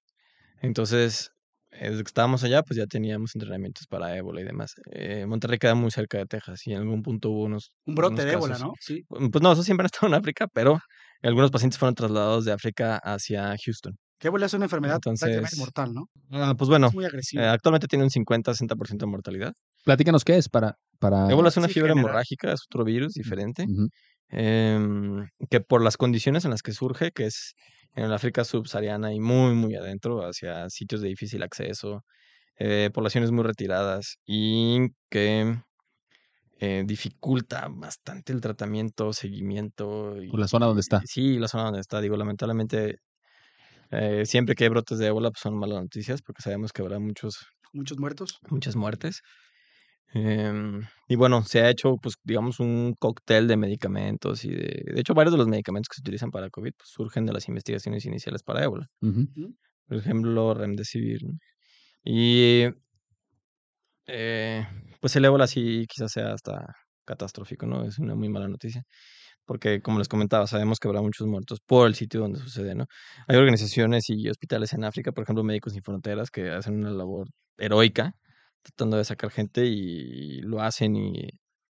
[0.62, 1.32] Entonces,
[1.72, 4.74] desde que estábamos allá, pues ya teníamos entrenamientos para ébola y demás.
[4.92, 7.72] Eh, Monterrey queda muy cerca de Texas y en algún punto hubo unos...
[7.86, 8.68] Un brote unos de ébola, casos.
[8.68, 8.74] ¿no?
[8.80, 9.04] Sí.
[9.08, 10.78] Pues no, eso siempre ha estado en África, pero
[11.22, 15.58] algunos pacientes fueron trasladados de África hacia Houston, Que ébola es una enfermedad prácticamente Entonces,
[15.58, 16.06] mortal, ¿no?
[16.30, 19.52] Ah, pues bueno, Es muy eh, actualmente tiene un 50-60% de mortalidad.
[19.84, 20.76] Platícanos qué es para...
[20.98, 21.30] para...
[21.30, 22.10] Ébola es una sí, fiebre general.
[22.10, 23.66] hemorrágica, es otro virus diferente,
[24.28, 27.54] em, que por las condiciones en las que surge, que es
[27.94, 32.04] en el África subsahariana y muy, muy adentro, hacia sitios de difícil acceso,
[32.58, 35.56] eh, poblaciones muy retiradas y que
[36.60, 40.14] eh, dificulta bastante el tratamiento, seguimiento.
[40.30, 41.00] Por la zona donde está.
[41.02, 42.00] y- Sí, la zona donde está.
[42.00, 42.98] Digo, lamentablemente,
[43.90, 46.98] eh, siempre que hay brotes de ébola, pues son malas noticias porque sabemos que habrá
[46.98, 48.38] muchos Muchos muertos.
[48.50, 49.22] muchas muertes.
[50.14, 54.82] Em, y bueno, se ha hecho, pues, digamos, un cóctel de medicamentos y de...
[54.94, 57.48] De hecho, varios de los medicamentos que se utilizan para COVID pues, surgen de las
[57.48, 58.86] investigaciones iniciales para ébola.
[59.00, 59.56] Ujú.
[59.88, 61.24] Por ejemplo, remdesivir.
[61.24, 61.32] ¿no?
[62.04, 62.66] Y
[64.06, 64.66] eh,
[65.00, 66.66] pues el ébola sí quizás sea hasta
[67.04, 67.84] catastrófico, ¿no?
[67.84, 68.84] Es una muy mala noticia.
[69.44, 72.86] Porque, como les comentaba, sabemos que habrá muchos muertos por el sitio donde sucede, ¿no?
[73.28, 77.28] Hay organizaciones y hospitales en África, por ejemplo, Médicos Sin Fronteras, que hacen una labor
[77.58, 78.14] heroica
[78.62, 81.28] tratando de sacar gente y lo hacen y,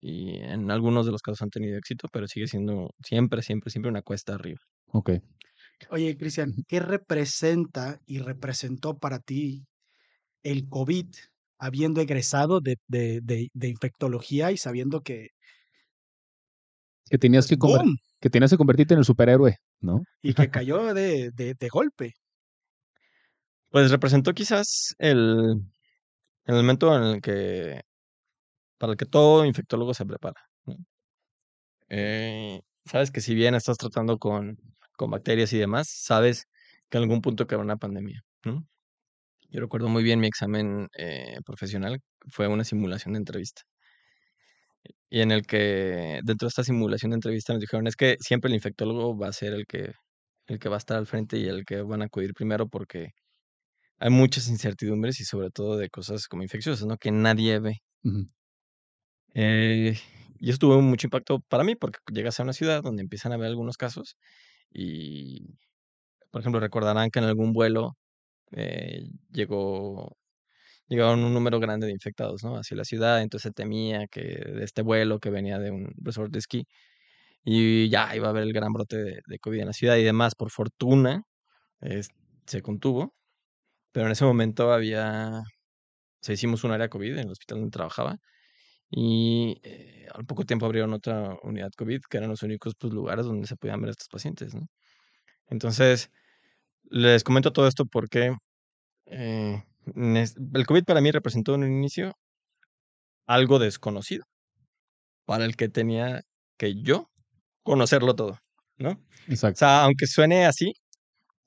[0.02, 3.90] y en algunos de los casos han tenido éxito, pero sigue siendo siempre, siempre, siempre
[3.90, 4.60] una cuesta arriba.
[4.88, 5.12] Ok.
[5.90, 9.66] Oye, Cristian, ¿qué representa y representó para ti
[10.44, 11.08] el COVID
[11.58, 15.30] habiendo egresado de, de, de- de infectología y sabiendo que,
[17.10, 17.58] Que tenías que,
[18.20, 20.04] que tenías que convertirte en el superhéroe, ¿no?
[20.22, 22.14] y que cayó de, de, de golpe?
[23.70, 25.62] Pues representó quizás el,
[26.46, 27.82] el momento en el que,
[28.78, 30.42] para el que todo infectólogo se prepara.
[31.90, 34.58] Eh, sabes que si bien estás tratando con,
[34.98, 36.48] con bacterias y demás, sabes
[36.90, 38.24] que en algún punto cabrá una pandemia.
[39.50, 43.62] Yo recuerdo muy bien mi examen eh, profesional, fue una simulación de entrevista.
[45.10, 48.50] Y en el que dentro de esta simulación de entrevista nos dijeron, es que siempre
[48.50, 49.94] el infectólogo va a ser el que,
[50.48, 53.12] el que va a estar al frente y el que van a acudir primero porque
[54.00, 56.98] hay muchas incertidumbres y sobre todo de cosas como infecciosas, ¿no?
[56.98, 57.82] Que nadie ve.
[59.34, 59.98] Eh,
[60.40, 63.36] y eso tuvo mucho impacto para mí porque llegas a una ciudad donde empiezan a
[63.36, 64.18] haber algunos casos
[64.72, 65.56] y,
[66.32, 67.98] por ejemplo, recordarán que en algún vuelo
[68.54, 70.18] eh, llegó,
[70.90, 72.58] llegaron un número grande de infectados, ¿no?
[72.58, 76.32] Hacia la ciudad, entonces se temía que de este vuelo que venía de un resort
[76.34, 76.68] de esquí
[77.44, 80.04] y ya iba a haber el gran brote de, de COVID en la ciudad y
[80.04, 80.36] demás.
[80.36, 81.24] Por fortuna,
[81.82, 82.10] es-
[82.48, 83.16] se contuvo,
[83.96, 85.42] pero en ese momento había,
[86.22, 88.18] se hicimos un área COVID en el hospital donde trabajaba
[88.92, 93.26] y eh, al poco tiempo abrieron otra unidad COVID, que eran los únicos pues, lugares
[93.26, 94.68] donde se podían ver a estos pacientes, ¿no?
[95.48, 96.12] Entonces,
[96.84, 98.36] les comento todo esto porque
[99.08, 99.64] eh,
[99.96, 102.14] el COVID para mí representó en un inicio
[103.28, 104.26] algo desconocido,
[105.26, 106.22] para el que tenía
[106.58, 107.10] que yo
[107.64, 108.40] conocerlo todo,
[108.78, 108.92] ¿no?
[108.92, 109.60] O Exacto.
[109.60, 110.74] sea, aunque suene así,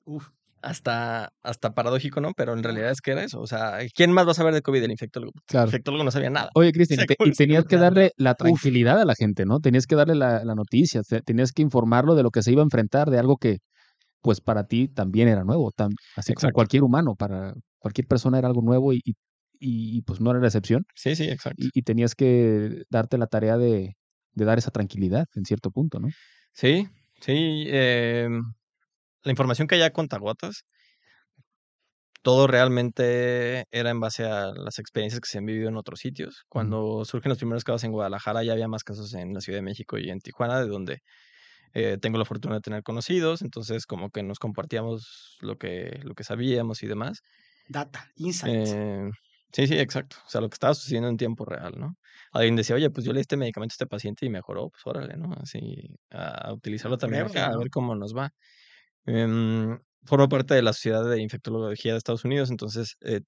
[0.05, 0.31] Uf,
[0.61, 2.33] hasta, hasta paradójico, ¿no?
[2.35, 3.39] Pero en realidad es que era eso.
[3.39, 4.83] O sea, ¿quién más va a saber de COVID?
[4.83, 5.33] El infectólogo.
[5.35, 5.67] El Claro.
[5.67, 6.49] infectólogo no sabía nada.
[6.55, 8.37] Oye, Cristian, y te- ¿cómo y les tenías que darle la Uf.
[8.37, 9.59] tranquilidad a la gente, ¿no?
[9.59, 12.61] Tenías que darle la, la noticia, te- tenías que informarlo de lo que se iba
[12.61, 13.57] a enfrentar, de algo que,
[14.21, 18.47] pues, para ti también era nuevo, tam- así como cualquier humano, para cualquier persona era
[18.47, 19.13] algo nuevo y, y,
[19.59, 20.85] y, pues no era la excepción.
[20.95, 21.63] Sí, sí, exacto.
[21.63, 23.93] Y, y tenías que darte la tarea de,
[24.33, 26.07] de dar esa tranquilidad en cierto punto, ¿no?
[26.53, 26.87] Sí,
[27.21, 27.65] sí.
[27.67, 28.41] em,
[29.23, 30.65] la información que hay con Taguatas,
[32.21, 36.43] todo realmente era en base a las experiencias que se han vivido en otros sitios.
[36.49, 39.63] Cuando surgen los primeros casos en Guadalajara, ya había más casos en la Ciudad de
[39.63, 41.01] México y en Tijuana, de donde
[41.73, 43.41] eh, tengo la fortuna de tener conocidos.
[43.41, 47.21] Entonces, como que nos compartíamos lo que, lo que sabíamos y demás.
[47.69, 48.71] data, insights.
[48.73, 49.09] Eh,
[49.53, 50.17] sí, sí, exacto.
[50.25, 51.95] O sea, lo que estaba sucediendo en tiempo real, ¿no?
[52.33, 54.81] Alguien decía, oye, pues yo le di este medicamento a este paciente y mejoró, pues
[54.85, 55.33] órale, ¿no?
[55.41, 58.33] Así, a, utilizarlo también acá, a ver cómo nos va.
[59.05, 63.21] Em, formo parte de la Sociedad de Infectología de Estados Unidos, entonces eh,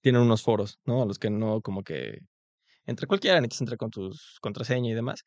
[0.00, 1.02] tienen unos foros, ¿no?
[1.02, 2.18] A los que no, como que
[2.86, 5.24] entre cualquiera, necesitas entrar con tus contraseña y demás.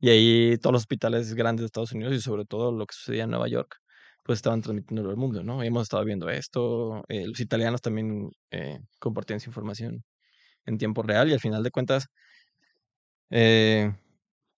[0.00, 3.24] Y ahí todos los hospitales grandes de Estados Unidos y sobre todo lo que sucedía
[3.24, 3.76] en Nueva York,
[4.24, 5.64] pues estaban transmitiendo al mundo, ¿no?
[5.64, 7.04] Y hemos estado viendo esto.
[7.08, 10.04] eh, los italianos también eh, compartían esa información
[10.66, 12.08] en tiempo real y al final de cuentas,
[13.30, 13.92] eh,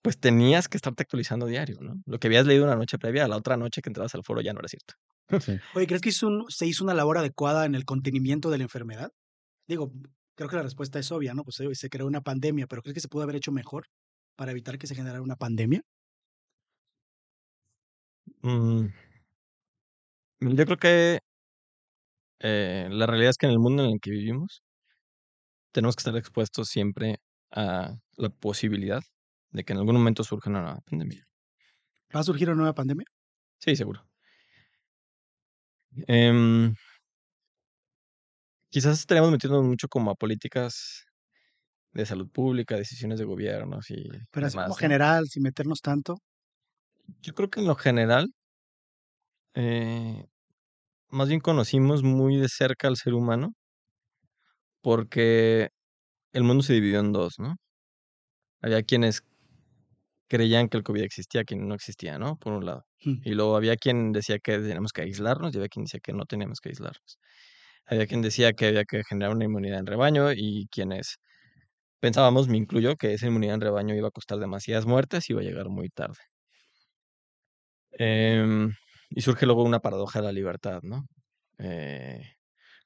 [0.03, 1.95] pues tenías que estarte actualizando diario, ¿no?
[2.07, 4.53] Lo que habías leído una noche previa, la otra noche que entrabas al foro ya
[4.53, 4.95] no era cierto.
[5.41, 5.61] Sí.
[5.75, 8.65] Oye, ¿crees que hizo un- se hizo una labor adecuada en el contenimiento de la
[8.65, 9.11] enfermedad?
[9.69, 9.93] Digo,
[10.37, 11.45] creo que la respuesta es obvia, ¿no?
[11.45, 13.87] Pues se- se creó una pandemia, pero ¿crees que se pudo haber hecho mejor
[14.37, 15.83] para evitar que se generara una pandemia?
[18.43, 18.89] Mm,
[20.41, 21.19] yo creo que
[22.41, 24.63] eh, la realidad es que en el mundo en el que vivimos
[25.73, 27.21] tenemos que estar expuestos siempre
[27.53, 29.03] a la posibilidad
[29.51, 31.27] de que en algún momento surja una nueva pandemia.
[32.15, 33.07] ¿Va a surgir una nueva pandemia?
[33.59, 34.07] Sí, seguro.
[36.07, 36.75] Em,
[38.71, 41.05] quizás estaríamos metiéndonos mucho como a políticas
[41.93, 46.17] de salud pública, decisiones de gobiernos y Pero así como general, sin meternos tanto.
[47.23, 48.29] Yo creo que en lo general,
[49.55, 50.27] eh,
[51.11, 53.55] más bien conocimos muy de cerca al ser humano
[54.83, 55.71] porque
[56.33, 57.57] el mundo se dividió en dos, ¿no?
[58.63, 59.23] Había quienes
[60.29, 62.37] creían que el COVID existía, quien no existía, ¿no?
[62.39, 62.87] Por un lado.
[63.05, 63.17] Mm.
[63.25, 66.27] Y luego había quien decía que teníamos que aislarnos y había quien decía que no
[66.27, 67.19] teníamos que aislarnos.
[67.87, 71.19] Había quien decía que había que generar una inmunidad en rebaño y quienes
[72.01, 75.43] pensábamos, me incluyo, que esa inmunidad en rebaño iba a costar demasiadas muertes y iba
[75.43, 76.19] a llegar muy tarde.
[77.93, 78.73] Em,
[79.11, 81.07] y surge luego una paradoja de la libertad, ¿no?
[81.59, 82.23] Eh,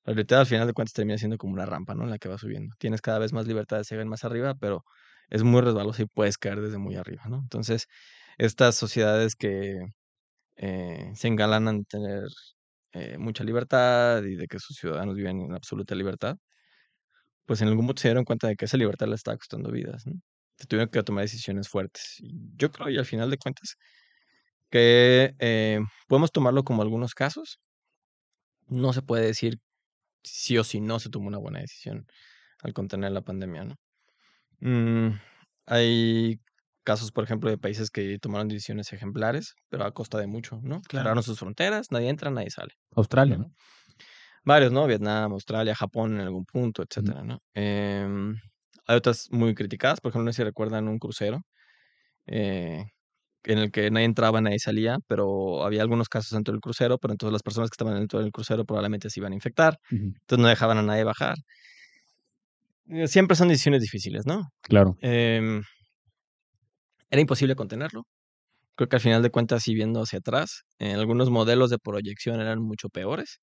[0.05, 2.05] la libertad al final de cuentas termina siendo como una rampa, ¿no?
[2.05, 2.74] En la que va subiendo.
[2.78, 4.84] Tienes cada vez más libertad de seguir más arriba, pero
[5.33, 7.39] es muy resbalosa y puedes caer desde muy arriba, ¿no?
[7.41, 7.89] Entonces,
[8.39, 9.80] estas sociedades que
[10.57, 12.24] eh, se engalanan de tener
[12.93, 16.37] eh, mucha libertad y de que sus ciudadanos viven en absoluta libertad,
[17.47, 20.07] pues en algún punto se dieron cuenta de que esa libertad le estaba costando vidas,
[20.07, 20.14] ¿no?
[20.59, 22.18] Se tuvieron que tomar decisiones fuertes.
[22.57, 23.76] Yo creo, y al final de cuentas,
[24.70, 27.61] que eh, podemos tomarlo como algunos casos.
[28.66, 29.61] No se puede decir
[30.24, 32.07] sí o sí no se tomó una buena decisión
[32.62, 33.76] al contener la pandemia, ¿no?
[34.62, 35.18] Mm,
[35.66, 36.40] hay
[36.84, 40.82] casos, por ejemplo, de países que tomaron decisiones ejemplares, pero a costa de mucho, ¿no?
[40.88, 41.08] Claro.
[41.08, 42.74] Cerraron sus fronteras, nadie entra, nadie sale.
[42.96, 43.52] Australia, ¿no?
[44.44, 44.86] Varios, ¿no?
[44.86, 47.38] Vietnam, Australia, Japón en algún punto, etcétera, ¿no?
[47.54, 48.36] Em,
[48.86, 51.42] hay otras muy criticadas, por ejemplo, no sé si recuerdan un crucero
[52.26, 52.84] eh,
[53.44, 57.12] en el que nadie entraba, nadie salía, pero había algunos casos dentro del crucero, pero
[57.14, 60.42] entonces las personas que estaban dentro del crucero probablemente se iban a infectar, Ujú, entonces
[60.42, 61.36] no dejaban a nadie bajar.
[62.89, 64.49] Eh, Siempre son decisiones difíciles, ¿no?
[64.62, 64.97] Claro.
[65.01, 65.62] Em,
[67.11, 68.05] era imposible contenerlo.
[68.74, 72.41] Creo que al final de cuentas, y viendo hacia atrás, eh, algunos modelos de proyección
[72.41, 73.39] eran mucho peores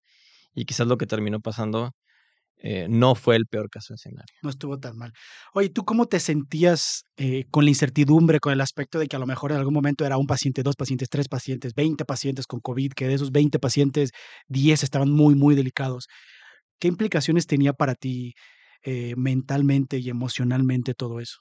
[0.55, 1.91] y quizás lo que terminó pasando
[2.61, 4.35] eh, no fue el peor caso de escenario.
[4.41, 5.13] No estuvo tan mal.
[5.53, 9.19] Oye, ¿tú cómo te sentías eh, con la incertidumbre, con el aspecto de que a
[9.19, 12.59] lo mejor en algún momento era un paciente, dos pacientes, tres pacientes, 20 pacientes con
[12.59, 14.11] COVID, que de esos 20 pacientes,
[14.49, 16.07] 10 estaban muy, muy delicados?
[16.79, 18.33] ¿Qué implicaciones tenía para ti
[18.83, 21.39] eh, mentalmente y emocionalmente todo eso?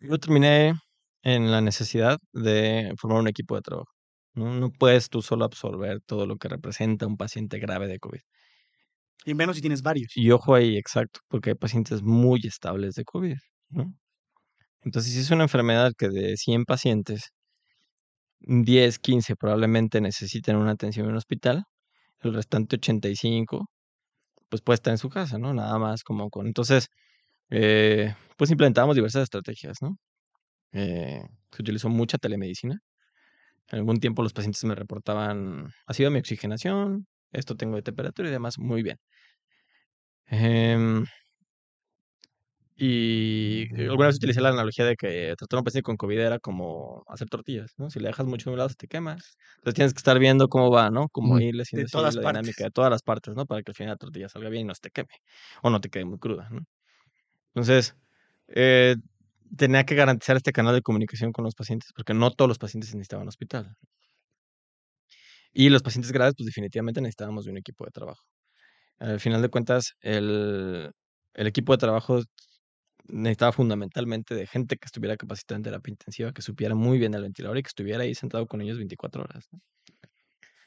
[0.00, 0.74] Yo terminé
[1.22, 3.90] en la necesidad de formar un equipo de trabajo.
[4.34, 8.20] No, no puedes tú solo absorber todo lo que representa un paciente grave de COVID.
[9.24, 10.16] Y menos si tienes varios.
[10.16, 13.36] Y ojo ahí, exacto, porque hay pacientes muy estables de COVID,
[13.70, 13.94] ¿no?
[14.82, 17.32] Entonces, si es una enfermedad que de 100 pacientes,
[18.40, 21.64] 10, 15 probablemente necesiten una atención en un hospital,
[22.28, 23.70] el restante 85,
[24.48, 25.54] pues puede estar en su casa, ¿no?
[25.54, 26.46] Nada más como con...
[26.46, 26.88] Entonces,
[27.50, 29.98] eh, pues implementamos diversas estrategias, ¿no?
[30.72, 31.22] Eh,
[31.52, 32.80] se utilizó mucha telemedicina.
[33.70, 38.28] En algún tiempo los pacientes me reportaban, ha sido mi oxigenación, esto tengo de temperatura
[38.28, 38.98] y demás, muy bien.
[40.26, 41.04] Em,
[42.76, 46.38] y alguna vez utilicé la analogía de que tratar a un paciente con COVID era
[46.40, 47.90] como hacer tortillas, ¿no?
[47.90, 49.36] Si le dejas mucho de un lado se te quemas.
[49.58, 51.08] Entonces tienes que estar viendo cómo va, ¿no?
[51.10, 51.40] Cómo Ujú.
[51.40, 52.24] irle haciendo la partes.
[52.24, 53.46] dinámica de todas las partes, ¿no?
[53.46, 55.08] Para que al final la tortilla salga bien y no se te queme.
[55.62, 56.62] O no te quede muy cruda, ¿no?
[57.54, 57.96] Entonces,
[58.48, 58.96] eh,
[59.56, 62.94] tenía que garantizar este canal de comunicación con los pacientes, porque no todos los pacientes
[62.94, 63.76] necesitaban hospital.
[65.52, 68.22] Y los pacientes graves, pues definitivamente necesitábamos de un equipo de trabajo.
[68.98, 70.92] Al final de cuentas, el,
[71.34, 72.20] el equipo de trabajo
[73.08, 77.22] necesitaba fundamentalmente de gente que estuviera capacitada en terapia intensiva, que supiera muy bien el
[77.22, 79.46] ventilador y que estuviera ahí sentado con ellos 24 horas.
[79.52, 79.60] ¿no?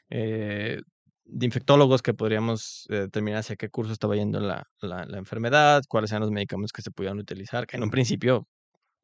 [0.10, 0.82] Eh,
[1.26, 5.84] de infectólogos que podríamos eh, determinar hacia qué curso estaba yendo la, la, la enfermedad,
[5.90, 8.48] cuáles eran los medicamentos que se podían utilizar, que en un principio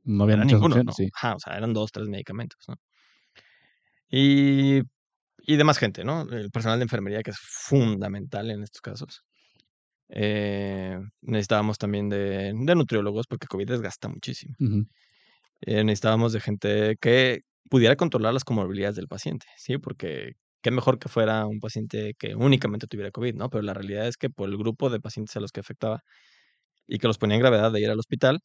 [0.06, 0.94] No había ninguno, opciones, ¿no?
[0.94, 1.10] sí.
[1.14, 2.76] Ajá, o sea, eran dos, tres medicamentos, ¿no?
[4.10, 4.82] Y,
[5.40, 6.24] y demás gente, ¿no?
[6.24, 9.24] El personal de enfermería que es fundamental en estos casos.
[10.10, 14.56] Eh, necesitábamos también de, de nutriólogos porque COVID desgasta muchísimo.
[15.62, 19.78] Eh, necesitábamos de gente que pudiera controlar las comorbilidades del paciente, ¿sí?
[19.78, 23.50] Porque qué mejor que fuera un paciente que únicamente tuviera COVID, ¿no?
[23.50, 26.04] Pero la realidad es que por el grupo de pacientes a los que afectaba
[26.88, 28.42] y que los ponía en gravedad de ir al hospital,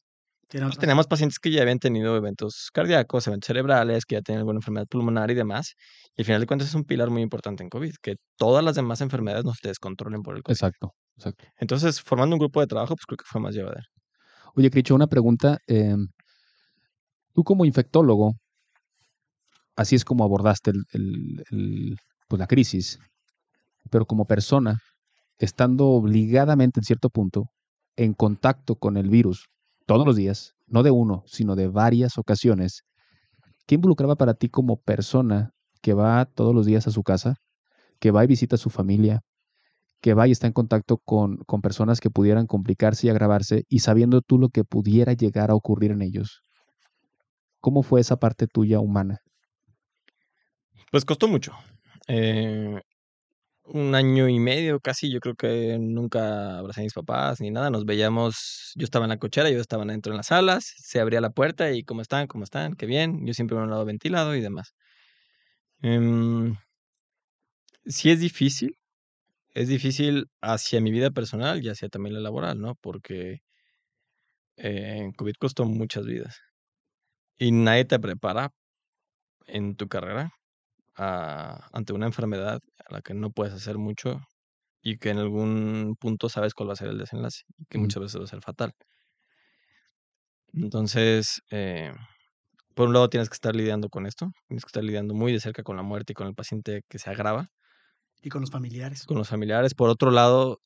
[0.49, 4.57] pues teníamos pacientes que ya habían tenido eventos cardíacos, eventos cerebrales, que ya tenían alguna
[4.57, 5.75] enfermedad pulmonar y demás.
[6.15, 8.75] Y al final de cuentas es un pilar muy importante en COVID, que todas las
[8.75, 10.53] demás enfermedades no se descontrolen por el COVID.
[10.53, 11.45] Exacto, exacto.
[11.57, 13.85] Entonces, formando un grupo de trabajo, pues creo que fue más llevadero.
[14.55, 15.59] Oye, Cricho, una pregunta.
[15.67, 15.95] eh,
[17.33, 18.33] tú como infectólogo,
[19.75, 21.97] así es como abordaste el- el- el,
[22.27, 22.99] pues, la crisis,
[23.89, 24.79] pero como persona,
[25.37, 27.45] estando obligadamente en cierto punto
[27.95, 29.45] en contacto con el virus
[29.89, 32.83] todos los días, no de uno, sino de varias ocasiones,
[33.65, 35.49] ¿qué involucraba para ti como persona
[35.81, 37.37] que va todos los días a su casa,
[37.99, 39.21] que va y visita a su familia,
[39.99, 43.79] que va y está en contacto con, con personas que pudieran complicarse y agravarse y
[43.79, 46.43] sabiendo tú lo que pudiera llegar a ocurrir en ellos.
[47.59, 49.17] ¿Cómo fue esa parte tuya humana?
[50.91, 51.53] Pues costó mucho.
[52.07, 52.79] Eh,
[53.71, 57.69] un año y medio casi, yo creo que nunca abracé a mis papás ni nada.
[57.69, 61.21] Nos veíamos, yo estaba en la cochera, yo estaba dentro en las salas, se abría
[61.21, 62.27] la puerta y ¿cómo están?
[62.27, 62.75] ¿Cómo están?
[62.75, 63.25] Qué bien.
[63.25, 64.73] Yo siempre me un lado ventilado y demás.
[65.81, 66.55] Em,
[67.85, 68.75] sí es difícil,
[69.53, 72.75] es difícil hacia mi vida personal y hacia también la laboral, ¿no?
[72.75, 73.41] Porque
[74.57, 76.41] eh, COVID costó muchas vidas
[77.37, 78.51] y nadie te prepara
[79.47, 80.33] en tu carrera
[80.99, 84.19] ante una enfermedad a la que no puedes hacer mucho
[84.81, 88.01] y que en algún punto sabes cuál va a ser el desenlace y que muchas
[88.01, 88.73] veces va a ser fatal.
[90.53, 91.93] Entonces, eh,
[92.75, 95.39] por un lado tienes que estar lidiando con esto, tienes que estar lidiando muy de
[95.39, 97.47] cerca con la muerte y con el paciente que se agrava.
[98.21, 99.05] Y con los familiares.
[99.05, 99.73] Con los familiares.
[99.75, 100.59] Por otro lado,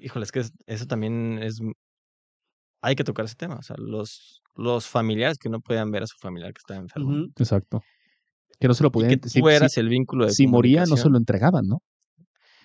[0.00, 1.60] híjole, es que eso también es...
[2.80, 3.56] Hay que tocar ese tema.
[3.56, 7.26] O sea, los, los familiares que no puedan ver a su familiar que está enfermo.
[7.36, 7.82] Exacto.
[8.58, 9.12] Que no se lo podían...
[9.12, 11.82] Y que tú eras el vínculo de Si moría, no se lo entregaban, ¿no?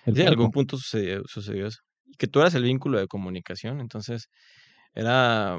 [0.06, 1.80] En algún punto sucedió, sucedió eso.
[2.06, 3.80] Y que tú eras el vínculo de comunicación.
[3.82, 4.28] Entonces,
[4.94, 5.58] era...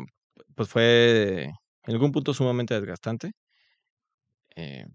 [0.55, 1.45] Pues fue
[1.85, 3.33] en algún punto sumamente desgastante.
[4.57, 4.87] Eh,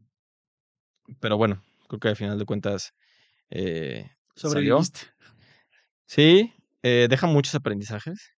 [1.20, 2.94] pero bueno, creo que al final de cuentas
[3.50, 5.00] eh, ¿Sobreviviste?
[6.06, 6.54] Sí,
[6.84, 8.34] eh, deja muchos aprendizajes.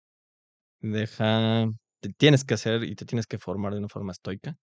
[0.80, 1.66] Deja,
[2.00, 4.56] te tienes que hacer y te tienes que formar de una forma estoica.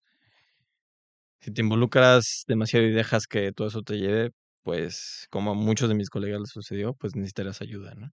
[1.46, 4.32] Si te involucras demasiado y dejas que todo eso te lleve,
[4.64, 8.10] pues como a muchos de mis colegas les sucedió, pues necesitarás ayuda, ¿no?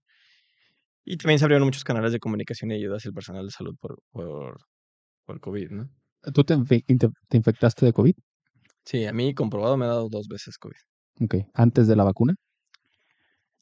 [1.04, 3.74] Y también se abrieron muchos canales de comunicación y ayuda hacia el personal de salud
[3.80, 4.60] por, por,
[5.24, 5.90] por COVID, ¿no?
[6.32, 8.14] ¿Tú te, te, infectaste de COVID?
[8.84, 11.24] Sí, a mí comprobado me ha dado dos veces COVID.
[11.24, 11.34] Ok.
[11.54, 12.36] ¿Antes de la vacuna?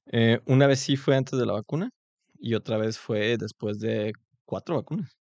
[0.04, 1.88] Eh, una vez sí fue antes de la vacuna
[2.38, 4.12] y otra vez fue después de
[4.44, 5.16] cuatro vacunas.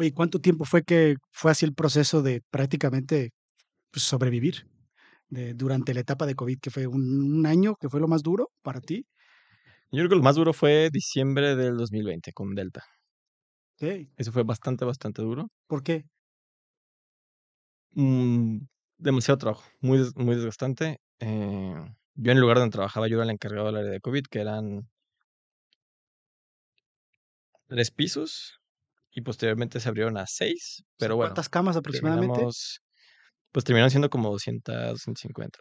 [0.00, 3.34] Oye, ¿cuánto tiempo fue que fue así el proceso de prácticamente
[3.90, 4.66] pues, sobrevivir
[5.28, 8.48] de, durante la etapa de COVID, que fue un, año, que fue lo más duro
[8.62, 9.04] para ti?
[9.92, 12.82] Yo creo que lo más duro fue diciembre del 2020 con Delta.
[13.76, 14.10] Sí.
[14.16, 15.50] Eso fue bastante, bastante duro.
[15.66, 16.06] ¿Por qué?
[17.92, 18.60] Mm,
[18.96, 20.98] demasiado trabajo, muy, muy desgastante.
[21.18, 21.74] Eh,
[22.14, 24.40] yo en el lugar donde trabajaba, yo era el encargado del área de COVID, que
[24.40, 24.88] eran
[27.68, 28.59] tres pisos
[29.12, 31.30] y posteriormente se abrieron a seis, pero bueno.
[31.30, 32.40] ¿Cuántas camas aproximadamente?
[33.52, 35.58] Pues terminaron siendo como 200, 250,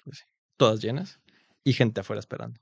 [0.58, 1.20] todas llenas
[1.64, 2.60] y gente afuera esperando.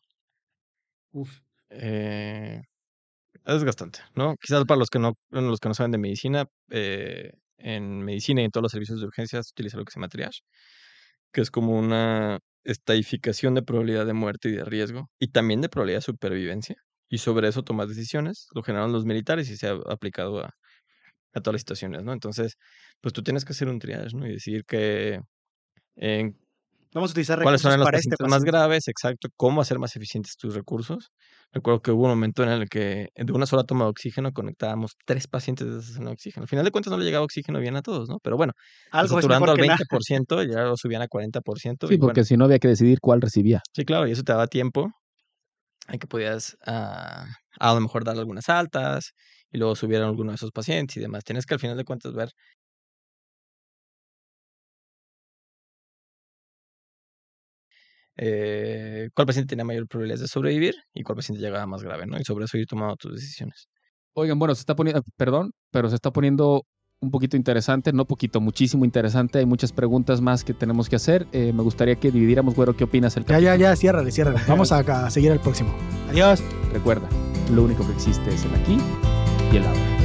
[1.12, 1.42] Uf.
[1.70, 2.62] Eh,
[3.46, 4.36] es desgastante, ¿no?
[4.42, 8.46] Quizás para los que no, los que no saben de medicina, eh, en medicina y
[8.46, 10.42] en todos los servicios de urgencias se utiliza lo que se llama triage,
[11.34, 15.70] que es como una estadificación de probabilidad de muerte y de riesgo, y también de
[15.70, 16.76] probabilidad de supervivencia.
[17.10, 20.52] Y sobre eso tomas decisiones, lo generaron los militares y se ha aplicado a,
[21.38, 22.14] a todas las situaciones, ¿no?
[22.14, 22.58] Entonces,
[23.02, 24.28] pues tú tienes que hacer un triage, ¿no?
[24.28, 25.22] Y decir que
[26.94, 30.56] Vamos a utilizar cuáles son los este más graves, exacto, cómo hacer más eficientes tus
[30.56, 31.12] recursos.
[31.52, 34.94] Recuerdo que hubo un momento en el que de una sola toma de oxígeno conectábamos
[35.06, 36.44] tres pacientes de ese oxígeno.
[36.44, 38.20] Al final de cuentas no le llegaba oxígeno bien a todos, ¿no?
[38.24, 38.54] Pero bueno,
[38.92, 41.88] Algo saturando al 20%, ya lo subían a 40%.
[41.88, 43.62] Sí, porque si no había que decidir cuál recibía.
[43.74, 44.92] Sí, claro, y eso te daba tiempo
[45.90, 47.26] en que podías ah,
[47.60, 49.14] a lo mejor dar algunas altas
[49.58, 51.24] y luego subieran alguno de esos pacientes y demás.
[51.24, 52.30] Tienes que al final de cuentas ver
[58.18, 62.20] eh, cuál paciente tenía mayor probabilidad de sobrevivir y cuál paciente llegaba más grave, ¿no?
[62.20, 63.68] Y sobre eso ir tomando tus decisiones.
[64.14, 66.64] Oigan, bueno, se está poniendo, perdón, pero se está poniendo
[67.00, 69.40] un poquito interesante, no poquito, muchísimo interesante.
[69.40, 71.28] Hay muchas preguntas más que tenemos que hacer.
[71.32, 74.40] Eh, me gustaría que dividiéramos, güero, ¿qué opinas el Ya, ya, ya, ciérrale, ciérrale.
[74.48, 75.76] Vamos a, a seguir al próximo.
[76.10, 76.44] Adiós.
[76.74, 77.10] Recuerda,
[77.52, 78.78] lo único que existe es el aquí
[79.52, 79.97] y el.